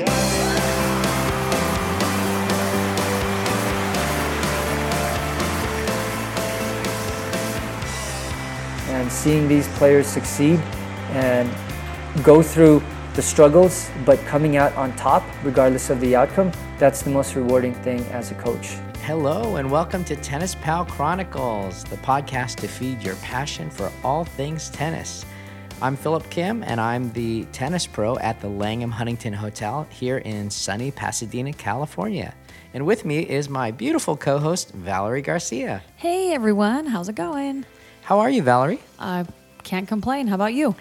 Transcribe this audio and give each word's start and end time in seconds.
And 0.00 0.06
seeing 9.10 9.48
these 9.48 9.66
players 9.76 10.06
succeed 10.06 10.60
and 11.10 11.50
go 12.22 12.42
through 12.42 12.80
the 13.14 13.22
struggles, 13.22 13.90
but 14.04 14.20
coming 14.20 14.56
out 14.56 14.72
on 14.76 14.94
top, 14.94 15.24
regardless 15.42 15.90
of 15.90 15.98
the 16.00 16.14
outcome, 16.14 16.52
that's 16.78 17.02
the 17.02 17.10
most 17.10 17.34
rewarding 17.34 17.74
thing 17.74 18.04
as 18.12 18.30
a 18.30 18.34
coach. 18.36 18.76
Hello, 19.02 19.56
and 19.56 19.68
welcome 19.68 20.04
to 20.04 20.14
Tennis 20.14 20.54
Pal 20.54 20.84
Chronicles, 20.84 21.82
the 21.84 21.96
podcast 21.96 22.56
to 22.56 22.68
feed 22.68 23.02
your 23.02 23.16
passion 23.16 23.68
for 23.68 23.90
all 24.04 24.24
things 24.24 24.70
tennis. 24.70 25.24
I'm 25.80 25.94
Philip 25.94 26.28
Kim, 26.28 26.64
and 26.64 26.80
I'm 26.80 27.12
the 27.12 27.44
tennis 27.52 27.86
pro 27.86 28.18
at 28.18 28.40
the 28.40 28.48
Langham 28.48 28.90
Huntington 28.90 29.32
Hotel 29.32 29.86
here 29.90 30.18
in 30.18 30.50
sunny 30.50 30.90
Pasadena, 30.90 31.52
California. 31.52 32.34
And 32.74 32.84
with 32.84 33.04
me 33.04 33.20
is 33.20 33.48
my 33.48 33.70
beautiful 33.70 34.16
co 34.16 34.38
host, 34.38 34.72
Valerie 34.72 35.22
Garcia. 35.22 35.80
Hey 35.94 36.34
everyone, 36.34 36.86
how's 36.86 37.08
it 37.08 37.14
going? 37.14 37.64
How 38.02 38.18
are 38.18 38.28
you, 38.28 38.42
Valerie? 38.42 38.80
I 38.98 39.24
can't 39.62 39.86
complain. 39.86 40.26
How 40.26 40.34
about 40.34 40.52
you? 40.52 40.74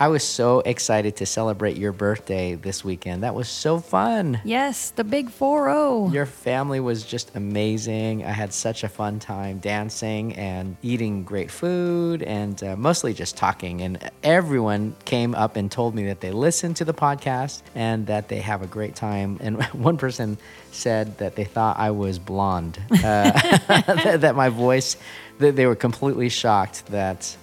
I 0.00 0.08
was 0.08 0.24
so 0.24 0.58
excited 0.60 1.16
to 1.16 1.26
celebrate 1.26 1.76
your 1.76 1.92
birthday 1.92 2.56
this 2.56 2.84
weekend. 2.84 3.22
That 3.22 3.34
was 3.34 3.48
so 3.48 3.78
fun. 3.78 4.40
Yes, 4.44 4.90
the 4.90 5.04
big 5.04 5.30
4 5.30 5.70
0. 5.70 6.10
Your 6.12 6.26
family 6.26 6.80
was 6.80 7.04
just 7.04 7.34
amazing. 7.36 8.24
I 8.24 8.32
had 8.32 8.52
such 8.52 8.82
a 8.82 8.88
fun 8.88 9.20
time 9.20 9.58
dancing 9.58 10.34
and 10.34 10.76
eating 10.82 11.22
great 11.22 11.48
food 11.48 12.24
and 12.24 12.60
uh, 12.64 12.74
mostly 12.76 13.14
just 13.14 13.36
talking. 13.36 13.82
And 13.82 14.10
everyone 14.24 14.96
came 15.04 15.32
up 15.36 15.54
and 15.54 15.70
told 15.70 15.94
me 15.94 16.06
that 16.06 16.20
they 16.20 16.32
listened 16.32 16.76
to 16.76 16.84
the 16.84 16.94
podcast 16.94 17.62
and 17.76 18.08
that 18.08 18.28
they 18.28 18.40
have 18.40 18.62
a 18.62 18.66
great 18.66 18.96
time. 18.96 19.38
And 19.40 19.62
one 19.72 19.96
person 19.96 20.38
said 20.72 21.18
that 21.18 21.36
they 21.36 21.44
thought 21.44 21.78
I 21.78 21.92
was 21.92 22.18
blonde, 22.18 22.80
uh, 22.90 23.30
that 24.16 24.34
my 24.34 24.48
voice, 24.48 24.96
that 25.38 25.54
they 25.54 25.66
were 25.66 25.76
completely 25.76 26.30
shocked 26.30 26.86
that 26.86 27.36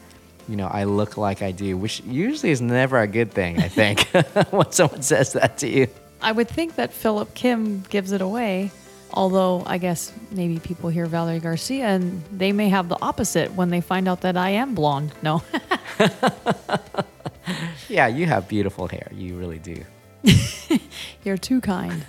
you 0.47 0.55
know, 0.55 0.67
I 0.67 0.83
look 0.85 1.17
like 1.17 1.41
I 1.41 1.51
do, 1.51 1.77
which 1.77 2.01
usually 2.01 2.51
is 2.51 2.61
never 2.61 2.99
a 2.99 3.07
good 3.07 3.31
thing, 3.31 3.59
I 3.59 3.67
think, 3.67 4.01
when 4.51 4.71
someone 4.71 5.01
says 5.01 5.33
that 5.33 5.57
to 5.59 5.67
you. 5.67 5.87
I 6.21 6.31
would 6.31 6.47
think 6.47 6.75
that 6.75 6.93
Philip 6.93 7.33
Kim 7.33 7.81
gives 7.89 8.11
it 8.11 8.21
away. 8.21 8.71
Although 9.13 9.63
I 9.65 9.77
guess 9.77 10.13
maybe 10.31 10.59
people 10.59 10.89
hear 10.89 11.05
Valerie 11.05 11.39
Garcia 11.39 11.85
and 11.85 12.23
they 12.31 12.53
may 12.53 12.69
have 12.69 12.87
the 12.87 12.97
opposite 13.01 13.51
when 13.53 13.69
they 13.69 13.81
find 13.81 14.07
out 14.07 14.21
that 14.21 14.37
I 14.37 14.51
am 14.51 14.73
blonde. 14.73 15.11
No. 15.21 15.43
yeah, 17.89 18.07
you 18.07 18.25
have 18.27 18.47
beautiful 18.47 18.87
hair. 18.87 19.09
You 19.13 19.35
really 19.35 19.59
do. 19.59 19.83
You're 21.25 21.37
too 21.37 21.59
kind. 21.59 22.05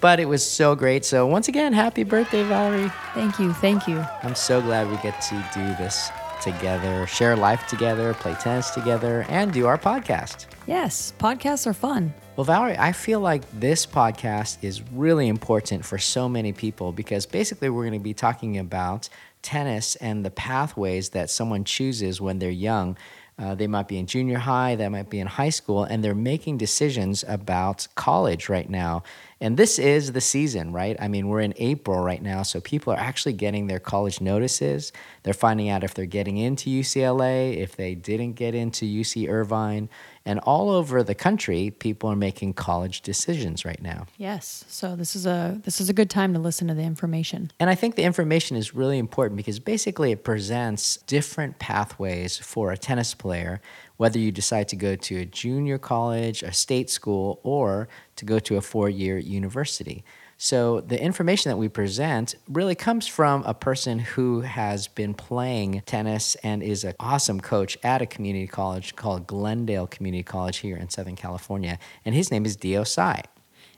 but 0.00 0.20
it 0.20 0.24
was 0.24 0.48
so 0.48 0.74
great. 0.74 1.04
So, 1.04 1.26
once 1.26 1.48
again, 1.48 1.74
happy 1.74 2.02
birthday, 2.02 2.44
Valerie. 2.44 2.90
Thank 3.12 3.38
you. 3.38 3.52
Thank 3.52 3.86
you. 3.86 4.02
I'm 4.22 4.34
so 4.34 4.62
glad 4.62 4.90
we 4.90 4.96
get 4.98 5.20
to 5.22 5.34
do 5.52 5.64
this 5.76 6.10
together, 6.42 7.06
share 7.06 7.36
life 7.36 7.66
together, 7.66 8.14
play 8.14 8.34
tennis 8.34 8.70
together, 8.70 9.24
and 9.28 9.52
do 9.52 9.66
our 9.66 9.78
podcast. 9.78 10.46
Yes, 10.66 11.12
podcasts 11.18 11.66
are 11.66 11.72
fun. 11.72 12.12
Well, 12.36 12.44
Valerie, 12.44 12.78
I 12.78 12.92
feel 12.92 13.20
like 13.20 13.42
this 13.58 13.84
podcast 13.84 14.58
is 14.62 14.82
really 14.92 15.28
important 15.28 15.84
for 15.84 15.98
so 15.98 16.28
many 16.28 16.52
people 16.52 16.92
because 16.92 17.26
basically 17.26 17.68
we're 17.68 17.82
going 17.82 18.00
to 18.00 18.02
be 18.02 18.14
talking 18.14 18.58
about 18.58 19.08
tennis 19.42 19.96
and 19.96 20.24
the 20.24 20.30
pathways 20.30 21.10
that 21.10 21.28
someone 21.28 21.64
chooses 21.64 22.20
when 22.20 22.38
they're 22.38 22.50
young. 22.50 22.96
Uh, 23.38 23.54
they 23.54 23.66
might 23.66 23.88
be 23.88 23.98
in 23.98 24.06
junior 24.06 24.38
high, 24.38 24.76
they 24.76 24.88
might 24.88 25.08
be 25.08 25.18
in 25.18 25.26
high 25.26 25.48
school, 25.48 25.84
and 25.84 26.04
they're 26.04 26.14
making 26.14 26.58
decisions 26.58 27.24
about 27.26 27.88
college 27.94 28.48
right 28.48 28.68
now. 28.68 29.02
And 29.40 29.56
this 29.56 29.78
is 29.78 30.12
the 30.12 30.20
season, 30.20 30.72
right? 30.72 30.96
I 31.00 31.08
mean, 31.08 31.28
we're 31.28 31.40
in 31.40 31.54
April 31.56 32.00
right 32.00 32.22
now, 32.22 32.42
so 32.42 32.60
people 32.60 32.92
are 32.92 32.98
actually 32.98 33.32
getting 33.32 33.66
their 33.66 33.80
college 33.80 34.20
notices. 34.20 34.92
They're 35.22 35.34
finding 35.34 35.68
out 35.70 35.82
if 35.82 35.94
they're 35.94 36.06
getting 36.06 36.36
into 36.36 36.70
UCLA, 36.70 37.56
if 37.56 37.74
they 37.74 37.94
didn't 37.94 38.34
get 38.34 38.54
into 38.54 38.84
UC 38.84 39.28
Irvine. 39.28 39.88
And 40.24 40.38
all 40.40 40.70
over 40.70 41.02
the 41.02 41.14
country, 41.14 41.70
people 41.70 42.08
are 42.08 42.16
making 42.16 42.54
college 42.54 43.00
decisions 43.00 43.64
right 43.64 43.82
now. 43.82 44.06
Yes. 44.16 44.64
So 44.68 44.94
this 44.94 45.16
is 45.16 45.26
a 45.26 45.60
this 45.64 45.80
is 45.80 45.88
a 45.88 45.92
good 45.92 46.10
time 46.10 46.32
to 46.34 46.38
listen 46.38 46.68
to 46.68 46.74
the 46.74 46.82
information. 46.82 47.50
And 47.58 47.68
I 47.68 47.74
think 47.74 47.96
the 47.96 48.04
information 48.04 48.56
is 48.56 48.74
really 48.74 48.98
important 48.98 49.36
because 49.36 49.58
basically 49.58 50.12
it 50.12 50.22
presents 50.22 50.98
different 51.06 51.58
pathways 51.58 52.38
for 52.38 52.70
a 52.70 52.76
tennis 52.76 53.14
player 53.14 53.60
whether 54.02 54.18
you 54.18 54.32
decide 54.32 54.66
to 54.66 54.74
go 54.74 54.96
to 54.96 55.18
a 55.18 55.24
junior 55.24 55.78
college, 55.78 56.42
a 56.42 56.52
state 56.52 56.90
school, 56.90 57.38
or 57.44 57.86
to 58.16 58.24
go 58.24 58.40
to 58.40 58.56
a 58.56 58.60
four 58.60 58.90
year 58.90 59.16
university. 59.16 60.02
So, 60.44 60.80
the 60.80 61.00
information 61.00 61.50
that 61.50 61.56
we 61.56 61.68
present 61.68 62.34
really 62.48 62.74
comes 62.74 63.06
from 63.06 63.44
a 63.44 63.54
person 63.54 64.00
who 64.00 64.40
has 64.40 64.88
been 64.88 65.14
playing 65.14 65.84
tennis 65.86 66.34
and 66.42 66.64
is 66.64 66.82
an 66.82 66.94
awesome 66.98 67.40
coach 67.40 67.78
at 67.84 68.02
a 68.02 68.06
community 68.06 68.48
college 68.48 68.96
called 68.96 69.28
Glendale 69.28 69.86
Community 69.86 70.24
College 70.24 70.56
here 70.56 70.76
in 70.76 70.88
Southern 70.88 71.14
California. 71.14 71.78
And 72.04 72.12
his 72.16 72.32
name 72.32 72.44
is 72.44 72.56
Dio 72.56 72.82
Tsai. 72.82 73.22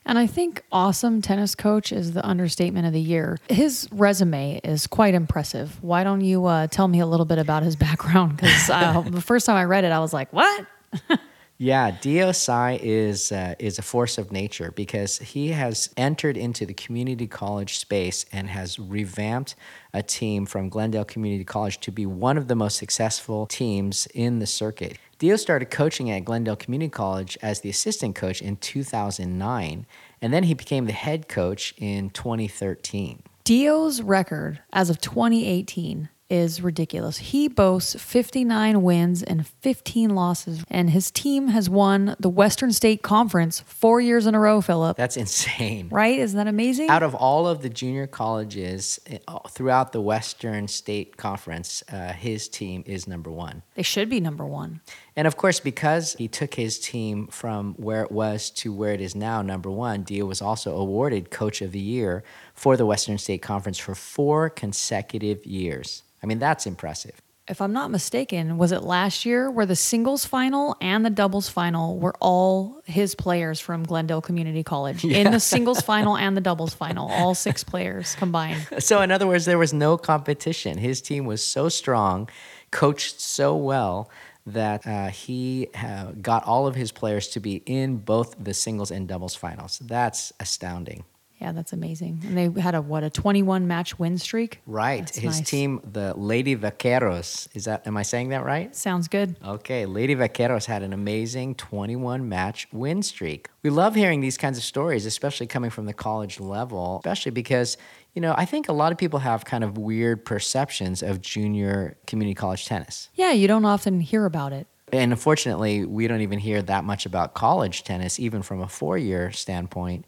And 0.07 0.19
I 0.19 0.27
think 0.27 0.65
awesome 0.73 1.21
tennis 1.21 1.55
coach 1.55 1.93
is 1.93 2.15
the 2.15 2.25
understatement 2.25 2.87
of 2.87 2.95
the 2.95 3.01
year. 3.01 3.37
His 3.51 3.87
resume 3.93 4.59
is 4.65 4.87
quite 4.87 5.13
impressive. 5.13 5.77
Why 5.83 6.03
don't 6.03 6.23
you 6.23 6.47
uh, 6.47 6.69
tell 6.69 6.89
me 6.89 7.01
a 7.01 7.07
little 7.07 7.27
bit 7.27 7.37
about 7.37 7.63
his 7.63 7.77
background? 7.87 8.39
Because 8.39 8.71
uh, 8.71 9.03
the 9.07 9.21
first 9.21 9.45
time 9.45 9.57
I 9.57 9.65
read 9.65 9.85
it, 9.85 9.93
I 9.93 9.99
was 9.99 10.15
like, 10.15 10.33
what? 10.33 10.67
Yeah, 11.65 11.93
Dio 11.99 12.31
Tsai 12.33 12.79
is 12.83 13.33
uh, 13.33 13.55
is 13.59 13.79
a 13.79 13.83
force 13.83 14.19
of 14.19 14.31
nature 14.31 14.71
because 14.71 15.17
he 15.17 15.49
has 15.53 15.89
entered 15.97 16.37
into 16.37 16.67
the 16.67 16.75
community 16.75 17.27
college 17.27 17.79
space 17.79 18.27
and 18.31 18.51
has 18.51 18.79
revamped 18.79 19.55
a 19.95 20.03
team 20.03 20.45
from 20.45 20.69
Glendale 20.69 21.07
Community 21.07 21.43
College 21.43 21.81
to 21.81 21.91
be 21.91 22.05
one 22.05 22.37
of 22.37 22.49
the 22.49 22.55
most 22.55 22.77
successful 22.77 23.47
teams 23.47 24.07
in 24.13 24.41
the 24.41 24.47
circuit. 24.47 24.99
Dio 25.19 25.37
started 25.37 25.71
coaching 25.71 26.11
at 26.11 26.27
Glendale 26.27 26.55
Community 26.55 26.91
College 26.91 27.39
as 27.41 27.63
the 27.63 27.71
assistant 27.71 28.15
coach 28.15 28.43
in 28.43 28.59
2009, 28.59 29.87
and 30.21 30.35
then 30.35 30.43
he 30.43 30.53
became 30.53 30.85
the 30.85 30.93
head 30.93 31.31
coach 31.31 31.73
in 31.79 32.11
2013. 32.11 33.23
Dio's 33.45 34.03
record 34.03 34.61
as 34.71 34.91
of 34.91 35.01
2018 35.01 36.11
is 36.35 36.61
ridiculous. 36.61 37.19
He 37.19 37.47
boasts 37.47 37.95
59 38.03 38.83
wins 38.83 39.23
and 39.23 39.47
15 39.47 40.11
losses, 40.11 40.65
and 40.69 40.91
his 40.91 41.13
team 41.13 41.49
has 41.49 41.71
won 41.71 42.17
the 42.19 42.29
Western 42.29 42.73
State 42.73 43.03
Conference 43.03 43.61
four 43.61 44.01
years 44.01 44.27
in 44.27 44.35
a 44.35 44.41
row, 44.41 44.61
Philip. 44.61 44.97
That's 44.97 45.17
insane. 45.17 45.89
Right? 45.91 46.19
Isn't 46.19 46.37
that 46.37 46.49
amazing? 46.49 46.91
Out 46.91 47.05
of 47.05 47.15
all 47.15 47.47
of 47.47 47.63
the 47.63 47.69
junior 47.69 48.09
colleges 48.09 48.99
eh, 49.07 49.19
throughout 49.51 49.93
the 49.93 50.01
Western 50.01 50.67
State 50.67 51.17
Conference, 51.17 51.85
uh, 51.93 52.13
his 52.13 52.49
team 52.49 52.83
is 52.85 53.07
number 53.07 53.31
one. 53.31 53.63
They 53.77 53.83
should 53.83 54.09
be 54.09 54.19
number 54.21 54.45
one. 54.45 54.81
And 55.17 55.29
of 55.29 55.37
course, 55.37 55.61
because 55.61 56.15
he 56.15 56.27
took 56.27 56.55
his 56.55 56.79
team 56.79 57.29
from 57.29 57.75
where 57.75 58.03
it 58.03 58.11
was 58.11 58.51
to 58.51 58.73
where 58.73 58.93
it 58.93 59.01
is 59.01 59.15
now, 59.15 59.43
number 59.43 59.71
one, 59.71 60.03
Dio 60.03 60.27
was 60.27 60.43
also 60.43 60.77
awarded 60.77 61.31
Coach 61.31 61.63
of 61.63 61.73
the 61.73 61.81
Year 61.81 62.25
for 62.53 62.77
the 62.77 62.85
Western 62.85 63.19
State 63.19 63.43
Conference 63.43 63.79
for 63.79 63.95
four 63.95 64.51
consecutive 64.51 65.47
years. 65.47 66.03
I 66.23 66.27
mean, 66.27 66.39
that's 66.41 66.67
impressive. 66.67 67.21
If 67.47 67.61
I'm 67.61 67.75
not 67.75 67.91
mistaken, 67.91 68.57
was 68.57 68.73
it 68.73 68.83
last 68.83 69.27
year 69.27 69.51
where 69.51 69.67
the 69.67 69.77
singles 69.77 70.25
final 70.25 70.77
and 70.81 71.05
the 71.05 71.11
doubles 71.11 71.47
final 71.47 71.99
were 71.99 72.15
all 72.19 72.81
his 72.87 73.15
players 73.15 73.61
from 73.61 73.85
Glendale 73.85 74.23
Community 74.23 74.63
College 74.63 75.05
yeah. 75.05 75.19
in 75.19 75.31
the 75.31 75.39
singles 75.39 75.81
final 75.83 76.17
and 76.17 76.35
the 76.37 76.41
doubles 76.41 76.73
final, 76.73 77.11
all 77.11 77.35
six 77.35 77.63
players 77.63 78.15
combined. 78.15 78.67
So, 78.79 79.03
in 79.03 79.11
other 79.11 79.27
words, 79.27 79.45
there 79.45 79.59
was 79.59 79.75
no 79.75 79.99
competition. 79.99 80.79
His 80.79 81.03
team 81.03 81.27
was 81.27 81.45
so 81.45 81.69
strong, 81.69 82.31
coached 82.71 83.21
so 83.21 83.55
well 83.55 84.11
that 84.47 84.87
uh, 84.87 85.09
he 85.09 85.69
uh, 85.75 86.13
got 86.21 86.45
all 86.45 86.67
of 86.67 86.75
his 86.75 86.93
players 86.93 87.29
to 87.29 87.41
be 87.41 87.63
in 87.67 87.97
both 87.97 88.35
the 88.43 88.55
singles 88.55 88.91
and 88.91 89.09
doubles 89.09 89.35
finals. 89.35 89.79
That's 89.79 90.33
astounding. 90.41 91.05
Yeah, 91.41 91.53
that's 91.53 91.73
amazing. 91.73 92.21
And 92.25 92.39
they 92.39 92.61
had 92.61 92.75
a 92.75 92.81
what 92.81 93.03
a 93.03 93.11
21 93.11 93.67
match 93.67 93.99
win 93.99 94.19
streak. 94.19 94.61
Right. 94.67 95.01
That's 95.01 95.19
His 95.19 95.41
nice. 95.41 95.51
team, 95.51 95.81
the 95.93 96.15
Lady 96.17 96.57
Vaqueros, 96.57 97.49
is 97.55 97.65
that 97.65 97.87
am 97.87 97.97
I 97.97 98.03
saying 98.03 98.29
that 98.31 98.45
right? 98.45 98.75
Sounds 98.75 99.09
good. 99.09 99.37
Okay, 99.45 99.85
Lady 99.85 100.15
Vaqueros 100.15 100.65
had 100.67 100.83
an 100.83 100.93
amazing 100.93 101.57
21 101.57 102.29
match 102.29 102.69
win 102.73 103.03
streak. 103.03 103.49
We 103.63 103.71
love 103.71 103.95
hearing 103.95 104.21
these 104.21 104.39
kinds 104.39 104.57
of 104.57 104.65
stories, 104.65 105.07
especially 105.07 105.47
coming 105.47 105.71
from 105.71 105.87
the 105.87 105.93
college 105.93 106.39
level, 106.39 106.99
especially 107.05 107.33
because 107.33 107.77
you 108.15 108.21
know, 108.21 108.35
I 108.37 108.45
think 108.45 108.69
a 108.69 108.73
lot 108.73 108.93
of 108.93 108.99
people 108.99 109.19
have 109.19 109.45
kind 109.45 109.65
of 109.65 109.77
weird 109.77 110.25
perceptions 110.25 111.03
of 111.03 111.21
junior 111.21 111.97
community 112.07 112.35
college 112.35 112.67
tennis. 112.67 113.09
Yeah, 113.15 113.33
you 113.33 113.49
don't 113.49 113.65
often 113.65 114.01
hear 114.01 114.25
about 114.25 114.53
it. 114.53 114.69
And 114.93 115.13
unfortunately, 115.13 115.85
we 115.85 116.07
don't 116.07 116.21
even 116.21 116.39
hear 116.39 116.63
that 116.63 116.85
much 116.85 117.07
about 117.07 117.35
college 117.35 117.83
tennis, 117.83 118.21
even 118.21 118.43
from 118.43 118.61
a 118.61 118.69
four 118.69 118.97
year 118.97 119.33
standpoint. 119.33 120.05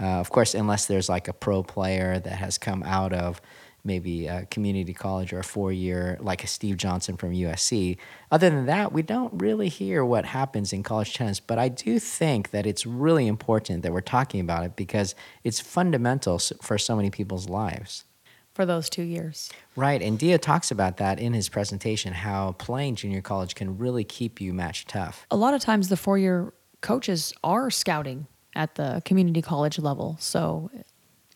Uh, 0.00 0.06
of 0.06 0.30
course, 0.30 0.54
unless 0.54 0.86
there's 0.86 1.10
like 1.10 1.28
a 1.28 1.34
pro 1.34 1.62
player 1.62 2.18
that 2.18 2.32
has 2.32 2.56
come 2.56 2.82
out 2.82 3.12
of 3.12 3.42
maybe 3.84 4.26
a 4.26 4.46
community 4.46 4.92
college 4.92 5.32
or 5.32 5.38
a 5.38 5.44
four 5.44 5.72
year, 5.72 6.18
like 6.20 6.44
a 6.44 6.46
Steve 6.46 6.76
Johnson 6.76 7.16
from 7.16 7.32
USC. 7.32 7.96
Other 8.30 8.50
than 8.50 8.66
that, 8.66 8.92
we 8.92 9.02
don't 9.02 9.32
really 9.40 9.68
hear 9.68 10.04
what 10.04 10.24
happens 10.24 10.72
in 10.72 10.82
college 10.82 11.14
tennis. 11.14 11.40
But 11.40 11.58
I 11.58 11.68
do 11.68 11.98
think 11.98 12.50
that 12.50 12.66
it's 12.66 12.86
really 12.86 13.26
important 13.26 13.82
that 13.82 13.92
we're 13.92 14.00
talking 14.00 14.40
about 14.40 14.64
it 14.64 14.76
because 14.76 15.14
it's 15.44 15.60
fundamental 15.60 16.38
for 16.38 16.78
so 16.78 16.96
many 16.96 17.10
people's 17.10 17.48
lives. 17.48 18.04
For 18.54 18.66
those 18.66 18.90
two 18.90 19.02
years. 19.02 19.50
Right. 19.76 20.02
And 20.02 20.18
Dio 20.18 20.36
talks 20.36 20.70
about 20.70 20.96
that 20.96 21.20
in 21.20 21.32
his 21.32 21.48
presentation 21.48 22.12
how 22.12 22.52
playing 22.52 22.96
junior 22.96 23.22
college 23.22 23.54
can 23.54 23.78
really 23.78 24.04
keep 24.04 24.40
you 24.40 24.52
match 24.52 24.86
tough. 24.86 25.24
A 25.30 25.36
lot 25.36 25.54
of 25.54 25.62
times, 25.62 25.88
the 25.88 25.96
four 25.96 26.18
year 26.18 26.52
coaches 26.80 27.32
are 27.44 27.70
scouting 27.70 28.26
at 28.54 28.74
the 28.74 29.02
community 29.04 29.40
college 29.40 29.78
level. 29.78 30.16
So 30.18 30.70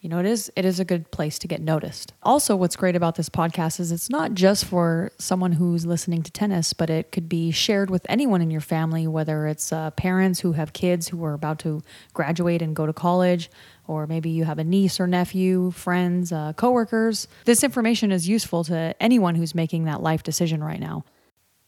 you 0.04 0.10
know 0.10 0.18
it 0.18 0.26
is 0.26 0.52
it 0.54 0.66
is 0.66 0.78
a 0.78 0.84
good 0.84 1.10
place 1.10 1.38
to 1.38 1.48
get 1.48 1.62
noticed. 1.62 2.12
Also 2.22 2.54
what's 2.54 2.76
great 2.76 2.94
about 2.94 3.14
this 3.14 3.30
podcast 3.30 3.80
is 3.80 3.90
it's 3.90 4.10
not 4.10 4.34
just 4.34 4.66
for 4.66 5.10
someone 5.18 5.52
who's 5.52 5.86
listening 5.86 6.22
to 6.22 6.30
tennis 6.30 6.74
but 6.74 6.90
it 6.90 7.10
could 7.10 7.26
be 7.26 7.50
shared 7.50 7.88
with 7.88 8.04
anyone 8.10 8.42
in 8.42 8.50
your 8.50 8.60
family 8.60 9.06
whether 9.06 9.46
it's 9.46 9.72
uh, 9.72 9.90
parents 9.92 10.40
who 10.40 10.52
have 10.52 10.74
kids 10.74 11.08
who 11.08 11.24
are 11.24 11.32
about 11.32 11.58
to 11.60 11.80
graduate 12.12 12.60
and 12.60 12.76
go 12.76 12.84
to 12.84 12.92
college 12.92 13.50
or 13.86 14.06
maybe 14.06 14.28
you 14.28 14.44
have 14.44 14.58
a 14.58 14.64
niece 14.64 15.00
or 15.00 15.06
nephew 15.06 15.70
friends 15.70 16.32
uh, 16.32 16.52
coworkers. 16.52 17.26
This 17.46 17.64
information 17.64 18.12
is 18.12 18.28
useful 18.28 18.62
to 18.64 18.94
anyone 19.00 19.34
who's 19.36 19.54
making 19.54 19.84
that 19.84 20.02
life 20.02 20.22
decision 20.22 20.62
right 20.62 20.80
now. 20.80 21.06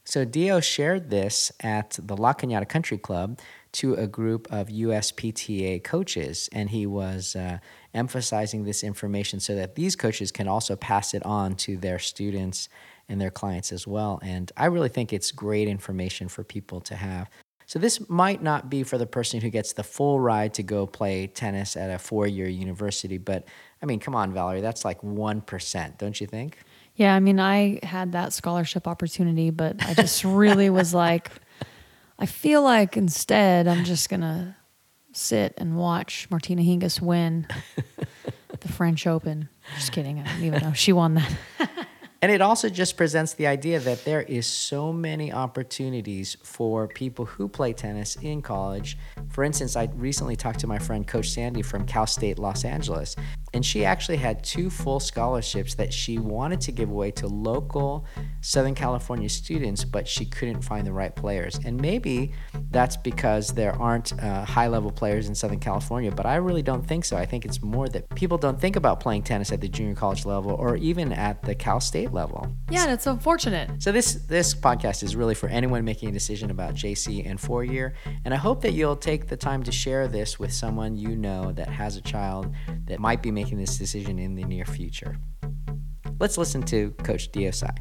So 0.05 0.25
Dio 0.25 0.61
shared 0.61 1.11
this 1.11 1.51
at 1.61 1.99
the 2.01 2.17
La 2.17 2.33
Cañada 2.33 2.69
Country 2.69 2.97
Club 2.97 3.41
to 3.73 3.95
a 3.95 4.07
group 4.07 4.47
of 4.51 4.69
USPTA 4.69 5.83
coaches, 5.83 6.49
and 6.53 6.71
he 6.71 6.87
was 6.87 7.35
uh, 7.35 7.59
emphasizing 7.97 8.65
this 8.65 8.85
information 8.85 9.41
so 9.41 9.55
that 9.57 9.75
these 9.75 9.97
coaches 9.97 10.31
can 10.31 10.47
also 10.47 10.77
pass 10.77 11.15
it 11.15 11.25
on 11.25 11.55
to 11.57 11.77
their 11.77 11.99
students 11.99 12.69
and 13.09 13.21
their 13.21 13.31
clients 13.31 13.73
as 13.73 13.87
well. 13.87 14.21
And 14.23 14.53
I 14.57 14.67
really 14.67 14.89
think 14.89 15.13
it's 15.13 15.33
great 15.33 15.67
information 15.69 16.29
for 16.29 16.45
people 16.45 16.81
to 16.83 16.95
have. 16.95 17.31
So 17.67 17.81
this 17.81 18.09
might 18.09 18.43
not 18.43 18.71
be 18.71 18.85
for 18.85 18.97
the 18.97 19.07
person 19.07 19.41
who 19.41 19.51
gets 19.51 19.73
the 19.73 19.83
full 19.83 20.21
ride 20.21 20.55
to 20.55 20.63
go 20.63 20.87
play 20.87 21.27
tennis 21.27 21.77
at 21.77 21.91
a 21.91 21.99
four-year 21.99 22.47
university, 22.47 23.19
but 23.19 23.45
I 23.83 23.87
mean, 23.87 23.99
come 23.99 24.15
on, 24.15 24.33
Valerie, 24.33 24.61
that's 24.61 24.85
like 24.85 25.01
1%, 25.03 25.99
don't 25.99 26.21
you 26.21 26.27
think? 26.29 26.59
Yeah, 26.95 27.15
I 27.15 27.21
mean, 27.21 27.41
I 27.41 27.81
had 27.83 28.13
that 28.13 28.33
scholarship 28.33 28.87
opportunity, 28.87 29.51
but 29.51 29.85
I 29.85 29.95
just 29.95 30.25
really 30.25 30.71
was 30.71 30.95
like, 30.95 31.31
I 32.19 32.27
feel 32.27 32.63
like 32.63 32.97
instead 32.97 33.67
I'm 33.67 33.85
just 33.85 34.09
going 34.09 34.23
to 34.23 34.55
sit 35.17 35.55
and 35.57 35.77
watch 35.77 36.29
Martina 36.31 36.63
Hingis 36.63 37.01
win 37.01 37.47
the 38.61 38.69
French 38.69 39.07
Open. 39.07 39.49
Just 39.75 39.93
kidding. 39.93 40.21
I 40.21 40.25
don't 40.25 40.45
even 40.45 40.63
know. 40.63 40.73
She 40.73 40.93
won 40.93 41.15
that. 41.15 41.37
And 42.23 42.33
it 42.33 42.41
also 42.41 42.69
just 42.69 42.97
presents 42.97 43.35
the 43.35 43.47
idea 43.47 43.79
that 43.79 44.05
there 44.05 44.23
is 44.23 44.47
so 44.47 44.93
many 44.93 45.33
opportunities 45.33 46.37
for 46.43 46.89
people 46.89 47.25
who 47.27 47.47
play 47.47 47.73
tennis 47.73 48.17
in 48.17 48.41
college. 48.41 48.97
For 49.29 49.45
instance, 49.45 49.77
I 49.77 49.91
recently 49.95 50.35
talked 50.35 50.59
to 50.61 50.67
my 50.67 50.79
friend 50.79 51.07
Coach 51.07 51.31
Sandy 51.31 51.63
from 51.63 51.85
Cal 51.85 52.07
State 52.07 52.39
Los 52.39 52.65
Angeles, 52.65 53.17
and 53.57 53.65
she 53.65 53.87
actually 53.87 54.19
had 54.19 54.45
two 54.45 54.69
full 54.69 55.01
scholarships 55.01 55.75
that 55.75 55.91
she 55.91 56.19
wanted 56.19 56.61
to 56.61 56.73
give 56.73 56.91
away 56.91 57.11
to 57.11 57.27
local 57.27 58.05
Southern 58.43 58.75
California 58.75 59.31
students, 59.31 59.83
but 59.83 60.07
she 60.07 60.27
couldn't 60.27 60.61
find 60.61 60.87
the 60.87 60.93
right 60.93 61.17
players. 61.17 61.59
And 61.65 61.81
maybe 61.81 62.35
that's 62.71 62.99
because 62.99 63.49
there 63.49 63.73
aren't 63.81 64.13
uh, 64.23 64.45
high 64.45 64.69
level 64.69 64.93
players 64.93 65.27
in 65.27 65.35
Southern 65.35 65.59
California, 65.59 66.13
but 66.13 66.27
I 66.27 66.37
really 66.37 66.61
don't 66.61 66.87
think 66.87 67.07
so. 67.07 67.17
I 67.17 67.25
think 67.25 67.47
it's 67.47 67.63
more 67.63 67.89
that 67.89 68.15
people 68.15 68.37
don't 68.37 68.61
think 68.61 68.77
about 68.77 69.01
playing 69.01 69.23
tennis 69.23 69.51
at 69.53 69.63
the 69.63 69.69
junior 69.69 69.95
college 69.95 70.27
level 70.27 70.53
or 70.53 70.77
even 70.77 71.13
at 71.15 71.43
the 71.43 71.55
Cal 71.55 71.81
State 71.81 72.13
level. 72.13 72.47
Yeah, 72.71 72.83
and 72.83 72.93
it's 72.93 73.07
unfortunate. 73.07 73.83
So 73.83 73.91
this 73.91 74.15
this 74.27 74.55
podcast 74.55 75.03
is 75.03 75.17
really 75.17 75.35
for 75.35 75.49
anyone 75.49 75.83
making 75.83 76.11
a 76.11 76.13
decision 76.13 76.51
about 76.51 76.75
JC 76.75 77.27
and 77.29 77.41
four 77.41 77.65
year, 77.65 77.95
and 78.27 78.35
I 78.35 78.37
hope 78.37 78.61
that 78.63 78.73
you'll 78.73 78.97
take 78.97 79.29
the 79.29 79.37
time 79.37 79.63
to 79.63 79.73
share 79.73 80.09
this 80.09 80.39
with 80.39 80.53
someone 80.53 80.95
you 80.95 81.17
know 81.17 81.53
that 81.53 81.69
has 81.69 81.97
a 81.97 82.03
child 82.03 82.55
that 82.85 83.01
might 83.01 83.23
be 83.23 83.31
making 83.31 83.46
this 83.55 83.79
decision 83.79 84.19
in 84.19 84.35
the 84.35 84.45
near 84.45 84.65
future. 84.65 85.17
Let's 86.19 86.37
listen 86.37 86.63
to 86.65 86.91
Coach 87.05 87.31
Dio 87.31 87.51
Tsai. 87.51 87.75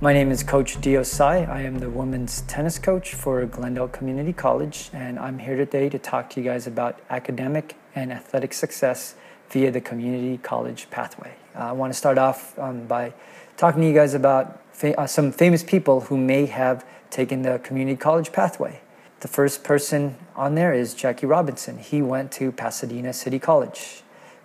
My 0.00 0.12
name 0.12 0.30
is 0.30 0.42
Coach 0.42 0.80
Dio 0.80 1.02
Tsai. 1.02 1.44
I 1.44 1.62
am 1.62 1.78
the 1.78 1.88
women's 1.88 2.42
tennis 2.42 2.78
coach 2.78 3.14
for 3.14 3.44
Glendale 3.46 3.88
Community 3.88 4.32
College, 4.32 4.90
and 4.92 5.18
I'm 5.18 5.38
here 5.38 5.56
today 5.56 5.88
to 5.88 5.98
talk 5.98 6.28
to 6.30 6.40
you 6.40 6.46
guys 6.46 6.66
about 6.66 7.00
academic 7.10 7.76
and 7.94 8.12
athletic 8.12 8.52
success 8.52 9.14
via 9.50 9.70
the 9.70 9.80
community 9.80 10.38
college 10.38 10.90
pathway. 10.90 11.34
Uh, 11.54 11.70
I 11.70 11.72
want 11.72 11.92
to 11.92 11.98
start 11.98 12.18
off 12.18 12.58
um, 12.58 12.86
by 12.86 13.12
talking 13.56 13.82
to 13.82 13.88
you 13.88 13.94
guys 13.94 14.14
about 14.14 14.60
fa- 14.72 14.98
uh, 15.00 15.06
some 15.06 15.32
famous 15.32 15.62
people 15.62 16.00
who 16.00 16.16
may 16.16 16.46
have 16.46 16.84
taken 17.10 17.42
the 17.42 17.58
community 17.60 17.96
college 17.96 18.32
pathway. 18.32 18.80
The 19.20 19.28
first 19.28 19.62
person 19.62 20.16
on 20.34 20.56
there 20.56 20.74
is 20.74 20.94
Jackie 20.94 21.26
Robinson. 21.26 21.78
He 21.78 22.02
went 22.02 22.32
to 22.32 22.50
Pasadena 22.50 23.12
City 23.12 23.38
College. 23.38 24.01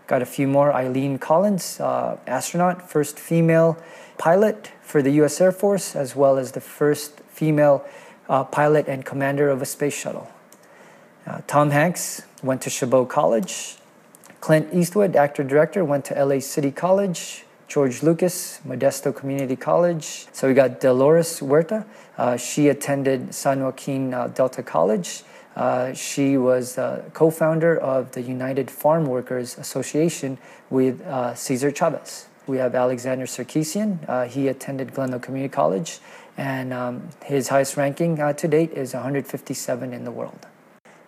Got 0.08 0.22
a 0.22 0.26
few 0.26 0.48
more. 0.48 0.74
Eileen 0.74 1.20
Collins, 1.20 1.80
uh, 1.80 2.18
astronaut, 2.26 2.90
first 2.90 3.20
female 3.20 3.78
pilot 4.18 4.72
for 4.82 5.02
the 5.02 5.12
U.S. 5.22 5.40
Air 5.42 5.52
Force, 5.52 5.96
as 5.96 6.16
well 6.16 6.38
as 6.38 6.54
the 6.54 6.62
first 6.62 7.20
female 7.30 7.86
uh, 8.30 8.46
pilot 8.46 8.88
and 8.88 9.06
commander 9.06 9.50
of 9.50 9.62
a 9.62 9.66
space 9.66 9.98
shuttle. 9.98 10.32
Uh, 11.26 11.42
Tom 11.46 11.72
Hanks 11.72 12.22
went 12.42 12.62
to 12.62 12.70
Chabot 12.70 13.06
College. 13.10 13.76
Clint 14.40 14.74
Eastwood, 14.74 15.16
actor 15.16 15.44
director, 15.44 15.84
went 15.84 16.06
to 16.06 16.26
LA 16.26 16.40
City 16.40 16.72
College. 16.72 17.44
George 17.68 18.02
Lucas, 18.02 18.62
Modesto 18.66 19.14
Community 19.14 19.58
College. 19.58 20.28
So 20.32 20.48
we 20.48 20.54
got 20.54 20.80
Dolores 20.80 21.40
Huerta. 21.40 21.86
Uh, 22.18 22.38
she 22.38 22.70
attended 22.70 23.36
San 23.36 23.62
Joaquin 23.62 24.14
uh, 24.14 24.28
Delta 24.28 24.64
College. 24.64 25.24
Uh, 25.58 25.92
she 25.92 26.38
was 26.38 26.76
co 27.14 27.32
founder 27.32 27.76
of 27.76 28.12
the 28.12 28.22
United 28.22 28.72
Farm 28.72 29.06
Workers 29.08 29.58
Association 29.58 30.38
with 30.70 31.02
uh, 31.02 31.34
Cesar 31.34 31.72
Chavez. 31.72 32.28
We 32.46 32.58
have 32.58 32.76
Alexander 32.76 33.26
Sarkissian. 33.26 34.08
Uh, 34.08 34.26
he 34.26 34.48
attended 34.48 34.94
Glendale 34.94 35.20
Community 35.20 35.52
College, 35.52 36.00
and 36.38 36.72
um, 36.72 37.10
his 37.26 37.50
highest 37.50 37.76
ranking 37.76 38.22
uh, 38.22 38.34
to 38.34 38.48
date 38.48 38.72
is 38.72 38.94
157 38.94 39.94
in 39.94 40.06
the 40.06 40.12
world. 40.12 40.46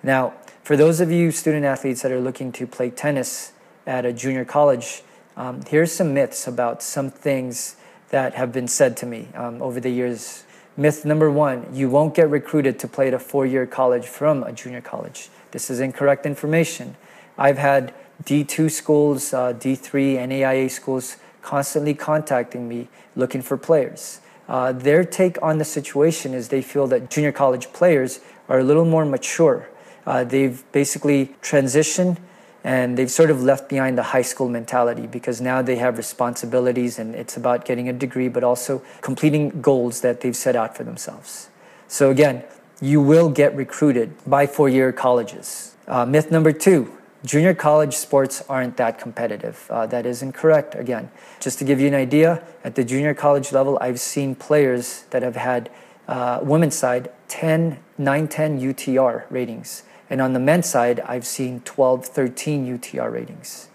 Now, 0.03 0.33
for 0.63 0.75
those 0.75 0.99
of 0.99 1.11
you 1.11 1.31
student 1.31 1.63
athletes 1.63 2.01
that 2.01 2.11
are 2.11 2.19
looking 2.19 2.51
to 2.53 2.67
play 2.67 2.89
tennis 2.89 3.53
at 3.85 4.03
a 4.03 4.11
junior 4.11 4.45
college, 4.45 5.03
um, 5.37 5.61
here's 5.67 5.91
some 5.91 6.13
myths 6.13 6.47
about 6.47 6.83
some 6.83 7.09
things 7.09 7.77
that 8.09 8.33
have 8.33 8.51
been 8.51 8.67
said 8.67 8.97
to 8.97 9.05
me 9.05 9.29
um, 9.35 9.61
over 9.61 9.79
the 9.79 9.89
years. 9.89 10.43
Myth 10.79 11.03
number 11.05 11.29
one 11.29 11.67
you 11.73 11.89
won't 11.89 12.15
get 12.15 12.29
recruited 12.29 12.79
to 12.79 12.87
play 12.87 13.09
at 13.09 13.13
a 13.13 13.19
four 13.19 13.45
year 13.45 13.67
college 13.67 14.05
from 14.07 14.43
a 14.43 14.51
junior 14.51 14.81
college. 14.81 15.29
This 15.51 15.69
is 15.69 15.79
incorrect 15.79 16.25
information. 16.25 16.95
I've 17.37 17.57
had 17.57 17.93
D2 18.23 18.71
schools, 18.71 19.33
uh, 19.33 19.53
D3, 19.53 20.17
NAIA 20.17 20.71
schools 20.71 21.17
constantly 21.41 21.93
contacting 21.93 22.67
me 22.67 22.87
looking 23.15 23.41
for 23.41 23.57
players. 23.57 24.21
Uh, 24.47 24.71
their 24.71 25.03
take 25.03 25.37
on 25.43 25.57
the 25.57 25.65
situation 25.65 26.33
is 26.33 26.47
they 26.47 26.61
feel 26.61 26.87
that 26.87 27.11
junior 27.11 27.31
college 27.31 27.71
players 27.73 28.21
are 28.47 28.59
a 28.59 28.63
little 28.63 28.85
more 28.85 29.05
mature 29.05 29.69
uh, 30.09 30.23
they've 30.23 30.63
basically 30.71 31.35
transitioned 31.41 32.17
and 32.63 32.97
they've 32.97 33.11
sort 33.11 33.29
of 33.29 33.41
left 33.41 33.69
behind 33.69 33.97
the 33.97 34.03
high 34.03 34.21
school 34.21 34.49
mentality 34.49 35.07
because 35.07 35.39
now 35.39 35.61
they 35.61 35.77
have 35.77 35.97
responsibilities 35.97 36.99
and 36.99 37.15
it's 37.15 37.37
about 37.37 37.65
getting 37.65 37.87
a 37.87 37.93
degree 37.93 38.27
but 38.27 38.43
also 38.43 38.81
completing 39.01 39.61
goals 39.61 40.01
that 40.01 40.21
they've 40.21 40.35
set 40.35 40.55
out 40.55 40.75
for 40.75 40.83
themselves. 40.83 41.49
So, 41.87 42.11
again, 42.11 42.43
you 42.81 43.01
will 43.01 43.29
get 43.29 43.55
recruited 43.55 44.13
by 44.25 44.47
four 44.47 44.69
year 44.69 44.91
colleges. 44.91 45.75
Uh, 45.87 46.05
myth 46.05 46.31
number 46.31 46.51
two 46.51 46.91
junior 47.25 47.53
college 47.53 47.95
sports 47.95 48.43
aren't 48.47 48.77
that 48.77 48.97
competitive. 48.97 49.67
Uh, 49.69 49.85
that 49.87 50.05
is 50.05 50.21
incorrect, 50.21 50.75
again. 50.75 51.11
Just 51.39 51.59
to 51.59 51.65
give 51.65 51.79
you 51.79 51.87
an 51.87 51.93
idea, 51.93 52.43
at 52.63 52.75
the 52.75 52.83
junior 52.83 53.13
college 53.13 53.51
level, 53.51 53.77
I've 53.81 53.99
seen 53.99 54.35
players 54.35 55.03
that 55.09 55.21
have 55.23 55.35
had 55.35 55.69
uh, 56.07 56.39
women's 56.41 56.75
side 56.75 57.11
10, 57.27 57.79
9, 57.97 58.27
10 58.27 58.59
UTR 58.59 59.25
ratings. 59.29 59.83
And 60.09 60.21
on 60.21 60.33
the 60.33 60.39
men's 60.39 60.67
side, 60.67 60.99
I've 61.01 61.25
seen 61.25 61.61
12, 61.61 62.05
13 62.05 62.79
UTR 62.79 63.11
ratings. 63.11 63.69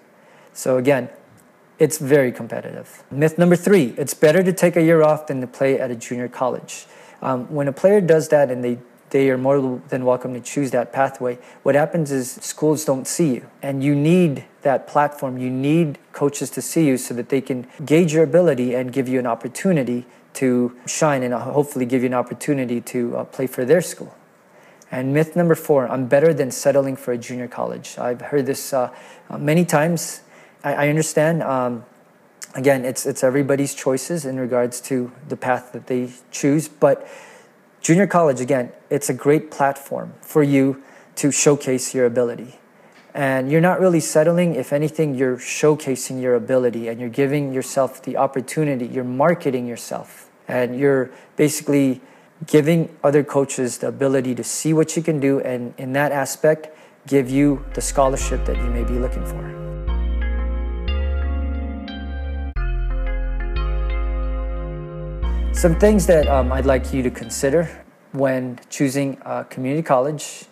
So 0.53 0.79
again, 0.79 1.09
it's 1.79 1.99
very 1.99 2.33
competitive. 2.33 3.03
Myth 3.11 3.39
number 3.39 3.57
three 3.57 3.95
it's 3.99 4.15
better 4.15 4.43
to 4.43 4.53
take 4.53 4.77
a 4.77 4.83
year 4.83 5.03
off 5.03 5.27
than 5.27 5.41
to 5.41 5.47
play 5.47 5.79
at 5.79 5.91
a 5.91 5.97
junior 5.97 6.29
college. 6.29 6.87
Um, 7.21 7.53
when 7.53 7.69
a 7.69 7.73
player 7.73 8.01
does 8.01 8.29
that 8.29 8.51
and 8.51 8.63
they, 8.63 8.79
they 9.11 9.31
are 9.31 9.39
more 9.39 9.81
than 9.89 10.05
welcome 10.05 10.35
to 10.35 10.41
choose 10.41 10.71
that 10.73 10.93
pathway, 10.93 11.39
what 11.63 11.75
happens 11.75 12.13
is 12.13 12.33
schools 12.33 12.85
don't 12.85 13.07
see 13.07 13.35
you. 13.35 13.51
And 13.63 13.83
you 13.83 13.95
need 13.95 14.45
that 14.63 14.87
platform. 14.87 15.39
You 15.39 15.51
need 15.51 15.99
coaches 16.13 16.51
to 16.51 16.63
see 16.63 16.87
you 16.87 16.97
so 16.97 17.15
that 17.15 17.29
they 17.29 17.41
can 17.41 17.67
gauge 17.85 18.13
your 18.13 18.25
ability 18.25 18.75
and 18.75 18.93
give 18.93 19.09
you 19.09 19.19
an 19.19 19.27
opportunity 19.27 20.07
to 20.35 20.77
shine 20.87 21.23
and 21.23 21.33
hopefully 21.33 21.87
give 21.87 22.03
you 22.03 22.09
an 22.09 22.15
opportunity 22.15 22.81
to 22.81 23.17
uh, 23.17 23.25
play 23.25 23.47
for 23.47 23.65
their 23.65 23.81
school. 23.81 24.15
And 24.95 25.13
myth 25.13 25.35
number 25.35 25.57
four, 25.57 25.89
I'm 25.89 26.07
better 26.07 26.33
than 26.33 26.53
settling 26.53 26.95
for 26.95 27.11
a 27.11 27.19
junior 27.19 27.49
college. 27.49 27.99
I've 27.99 28.21
heard 28.21 28.47
this 28.47 28.73
uh, 28.73 28.95
uh, 29.29 29.39
many 29.39 29.65
times. 29.65 30.21
I, 30.63 30.87
I 30.87 30.89
understand 30.89 31.43
um, 31.43 31.85
again, 32.55 32.85
it's 32.85 33.05
it's 33.05 33.25
everybody's 33.25 33.75
choices 33.75 34.25
in 34.25 34.39
regards 34.39 34.81
to 34.83 35.11
the 35.29 35.37
path 35.37 35.73
that 35.73 35.89
they 35.89 36.13
choose. 36.31 36.69
But 36.69 37.09
junior 37.81 38.07
college, 38.07 38.41
again, 38.41 38.71
it's 38.89 39.11
a 39.11 39.15
great 39.15 39.51
platform 39.51 40.15
for 40.21 40.45
you 40.45 40.81
to 41.17 41.33
showcase 41.33 41.93
your 41.93 42.07
ability. 42.07 42.61
And 43.15 43.51
you're 43.51 43.61
not 43.61 43.81
really 43.81 43.99
settling. 43.99 44.55
If 44.55 44.73
anything, 44.73 45.17
you're 45.17 45.39
showcasing 45.39 46.23
your 46.23 46.37
ability 46.37 46.87
and 46.87 47.01
you're 47.01 47.17
giving 47.23 47.53
yourself 47.53 48.01
the 48.01 48.17
opportunity. 48.17 48.87
You're 48.87 49.03
marketing 49.03 49.67
yourself. 49.67 50.31
And 50.47 50.79
you're 50.79 51.11
basically 51.35 52.01
giving 52.47 52.95
other 53.03 53.23
coaches 53.23 53.79
the 53.79 53.89
ability 53.89 54.35
to 54.35 54.45
see 54.45 54.73
what 54.73 54.97
you 54.97 55.03
can 55.03 55.21
do. 55.21 55.41
And 55.41 55.75
in 55.79 55.93
that 55.95 56.13
aspect, 56.13 56.69
give 57.07 57.31
you 57.31 57.65
the 57.75 57.81
scholarship 57.81 58.45
that 58.47 58.57
you 58.57 58.65
may 58.65 58.85
be 58.85 58.95
looking 58.95 59.25
for. 59.25 59.65
Some 65.53 65.79
things 65.79 66.07
that 66.07 66.29
um, 66.29 66.53
I'd 66.53 66.67
like 66.67 66.93
you 66.93 67.03
to 67.03 67.11
consider 67.11 67.85
when 68.13 68.61
choosing 68.69 69.19
a 69.25 69.45
community 69.45 69.83
college. 69.83 70.45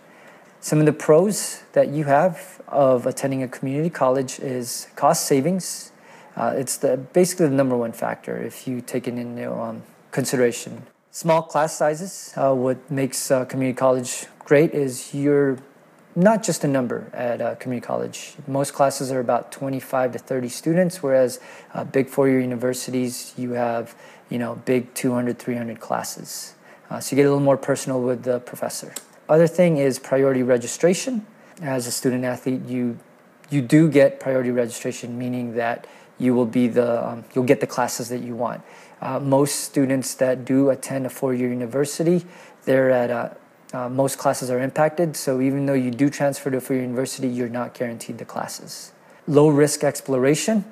Some 0.61 0.79
of 0.79 0.87
the 0.87 0.93
pros 0.93 1.63
that 1.73 1.89
you 1.89 2.05
have 2.05 2.63
of 2.69 3.07
attending 3.07 3.43
a 3.43 3.49
community 3.49 3.91
college 3.91 4.39
is 4.39 4.87
cost 4.97 5.27
savings. 5.27 5.91
Uh, 6.37 6.55
it's 6.57 6.77
the, 6.77 6.97
basically 6.97 7.49
the 7.49 7.55
number 7.55 7.77
one 7.77 7.93
factor 7.93 8.41
if 8.41 8.67
you 8.67 8.81
take 8.81 9.07
it 9.07 9.15
into 9.15 9.53
um, 9.53 9.83
consideration. 10.13 10.87
Small 11.15 11.43
class 11.43 11.77
sizes. 11.77 12.33
Uh, 12.35 12.55
what 12.55 12.91
makes 12.91 13.31
uh, 13.31 13.45
community 13.45 13.77
college 13.77 14.25
great 14.39 14.73
is 14.73 15.13
you're 15.13 15.59
not 16.17 16.43
just 16.43 16.65
a 16.65 16.67
number 16.67 17.11
at 17.13 17.43
uh, 17.43 17.55
community 17.57 17.87
college. 17.87 18.33
Most 18.47 18.73
classes 18.73 19.13
are 19.13 19.21
about 19.21 19.53
25 19.53 20.13
to 20.13 20.19
30 20.19 20.49
students, 20.49 21.03
whereas 21.03 21.39
uh, 21.75 21.85
big 21.85 22.09
four-year 22.09 22.41
universities, 22.41 23.35
you 23.37 23.53
have 23.53 23.95
you 24.31 24.39
know 24.39 24.55
big 24.65 24.95
200, 24.95 25.39
300 25.39 25.81
classes. 25.81 26.55
Uh, 26.89 26.99
so 26.99 27.15
you 27.15 27.17
get 27.21 27.27
a 27.27 27.29
little 27.29 27.45
more 27.45 27.59
personal 27.59 28.01
with 28.01 28.23
the 28.23 28.41
professor. 28.41 28.95
Other 29.29 29.47
thing 29.47 29.77
is 29.77 29.99
priority 29.99 30.43
registration. 30.43 31.27
As 31.61 31.87
a 31.87 31.93
student 31.93 32.25
athlete, 32.25 32.63
you 32.65 32.99
you 33.51 33.61
do 33.61 33.91
get 33.91 34.19
priority 34.19 34.51
registration, 34.51 35.19
meaning 35.19 35.57
that 35.57 35.87
you 36.19 36.35
will 36.35 36.47
be 36.47 36.69
the 36.69 37.07
um, 37.07 37.25
you'll 37.35 37.45
get 37.45 37.61
the 37.61 37.67
classes 37.67 38.09
that 38.09 38.23
you 38.23 38.35
want. 38.35 38.63
Uh, 39.03 39.19
most 39.19 39.57
students 39.57 40.15
that 40.15 40.45
do 40.45 40.71
attend 40.71 41.05
a 41.05 41.11
four-year 41.11 41.51
university, 41.51 42.25
they're 42.65 42.91
at 42.91 43.11
a 43.11 43.37
uh, 43.73 43.89
most 43.89 44.19
classes 44.19 44.51
are 44.51 44.61
impacted, 44.61 45.17
so 45.17 45.41
even 45.41 45.65
though 45.65 45.73
you 45.73 45.91
do 45.91 46.11
transfer 46.11 46.51
to 46.51 46.59
a 46.59 46.61
four-year 46.61 46.83
university, 46.85 47.27
you're 47.27 47.49
not 47.49 47.73
guaranteed 47.73 48.19
the 48.19 48.25
classes. 48.25 48.93
Low 49.27 49.49
risk 49.49 49.83
exploration. 49.83 50.67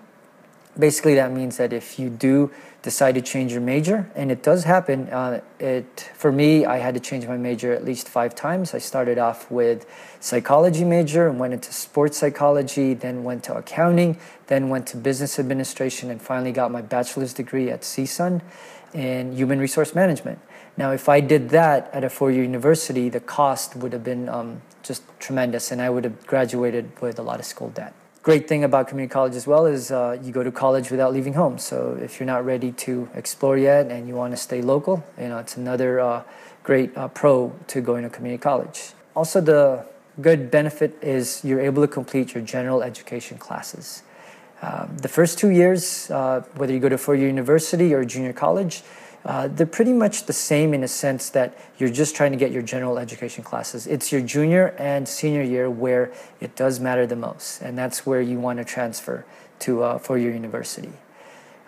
Basically, 0.79 1.15
that 1.15 1.33
means 1.33 1.57
that 1.57 1.73
if 1.73 1.99
you 1.99 2.11
do 2.11 2.51
decide 2.83 3.15
to 3.15 3.21
change 3.21 3.53
your 3.53 3.61
major, 3.61 4.11
and 4.15 4.33
it 4.33 4.43
does 4.43 4.65
happen, 4.65 5.09
uh, 5.09 5.41
it 5.59 6.11
for 6.15 6.33
me, 6.33 6.65
I 6.65 6.79
had 6.79 6.95
to 6.95 7.01
change 7.01 7.27
my 7.27 7.37
major 7.37 7.73
at 7.73 7.85
least 7.85 8.09
five 8.09 8.35
times. 8.35 8.75
I 8.75 8.79
started 8.79 9.19
off 9.19 9.51
with 9.51 9.87
psychology 10.19 10.85
major 10.85 11.29
and 11.29 11.39
went 11.39 11.53
into 11.53 11.73
sports 11.73 12.17
psychology, 12.17 12.95
then 12.95 13.23
went 13.23 13.45
to 13.45 13.55
accounting, 13.55 14.19
then 14.47 14.71
went 14.71 14.87
to 14.89 14.97
business 14.97 15.39
administration, 15.39 16.11
and 16.11 16.23
finally 16.23 16.53
got 16.53 16.71
my 16.71 16.81
bachelor's 16.81 17.35
degree 17.35 17.71
at 17.71 17.83
CSUN 17.83 18.41
in 18.95 19.33
human 19.33 19.59
resource 19.59 19.95
management. 19.95 20.39
Now, 20.77 20.93
if 20.93 21.09
I 21.09 21.21
did 21.21 21.51
that 21.51 21.91
at 21.93 22.05
a 22.05 22.09
four 22.09 22.31
year 22.31 22.43
university, 22.43 23.11
the 23.11 23.21
cost 23.21 23.77
would 23.77 23.93
have 23.93 24.05
been 24.05 24.29
um, 24.31 24.63
just 24.83 25.03
tremendous, 25.19 25.71
and 25.71 25.83
I 25.83 25.91
would 25.91 26.05
have 26.05 26.27
graduated 26.27 26.99
with 27.01 27.19
a 27.19 27.23
lot 27.23 27.41
of 27.41 27.45
school 27.45 27.69
debt. 27.69 27.95
Great 28.23 28.47
thing 28.47 28.65
about 28.65 28.87
community 28.87 29.11
college 29.11 29.35
as 29.35 29.47
well 29.47 29.65
is 29.65 29.91
uh, 29.91 30.19
you 30.23 30.31
go 30.31 30.43
to 30.43 30.53
college 30.53 30.91
without 30.91 31.15
leaving 31.15 31.33
home. 31.33 31.57
So 31.57 31.99
if 32.03 32.21
you're 32.21 32.27
not 32.27 32.45
ready 32.45 32.71
to 32.73 33.09
explore 33.15 33.57
yet 33.57 33.87
and 33.87 34.07
you 34.07 34.15
want 34.15 34.33
to 34.33 34.37
stay 34.37 34.61
local, 34.61 35.03
you 35.19 35.29
know 35.29 35.39
it's 35.39 35.57
another 35.57 36.00
uh, 36.00 36.23
great 36.62 36.95
uh, 36.99 37.09
pro 37.09 37.50
to 37.69 37.81
going 37.81 38.03
to 38.03 38.11
community 38.11 38.43
college. 38.43 38.93
Also, 39.17 39.41
the 39.41 39.87
good 40.21 40.50
benefit 40.50 40.99
is 41.00 41.43
you're 41.45 41.62
able 41.62 41.83
to 41.83 41.89
complete 41.89 42.35
your 42.35 42.45
general 42.45 42.83
education 42.83 43.39
classes. 43.39 44.03
Um, 44.61 44.99
the 44.99 45.09
first 45.09 45.39
two 45.39 45.49
years, 45.49 46.11
uh, 46.11 46.43
whether 46.57 46.75
you 46.75 46.81
go 46.81 46.91
to 46.91 46.99
four-year 46.99 47.27
university 47.27 47.95
or 47.95 48.05
junior 48.05 48.35
college, 48.35 48.83
uh, 49.25 49.49
they're 49.49 49.67
pretty 49.67 49.93
much 49.93 50.25
the 50.25 50.33
same 50.33 50.73
in 50.73 50.83
a 50.83 50.89
sense 50.89 51.29
that 51.31 51.57
you're 51.79 51.91
just 51.91 52.17
trying 52.17 52.33
to 52.33 52.39
get 52.39 52.50
your 52.53 52.62
general 52.62 52.99
education 52.99 53.45
classes. 53.45 53.87
It's 53.87 54.11
your 54.11 54.23
junior 54.23 54.75
and 54.79 55.07
senior 55.07 55.43
year 55.43 55.69
where 55.69 56.11
it 56.41 56.57
does 56.57 56.81
matter 56.81 57.07
the 57.07 57.17
most, 57.17 57.61
and 57.61 57.77
that's 57.77 58.07
where 58.07 58.23
you 58.23 58.41
want 58.41 58.59
to 58.59 58.65
transfer 58.65 59.27
to 59.61 59.83
uh, 59.83 59.99
for 59.99 60.17
your 60.17 60.33
university. 60.33 60.93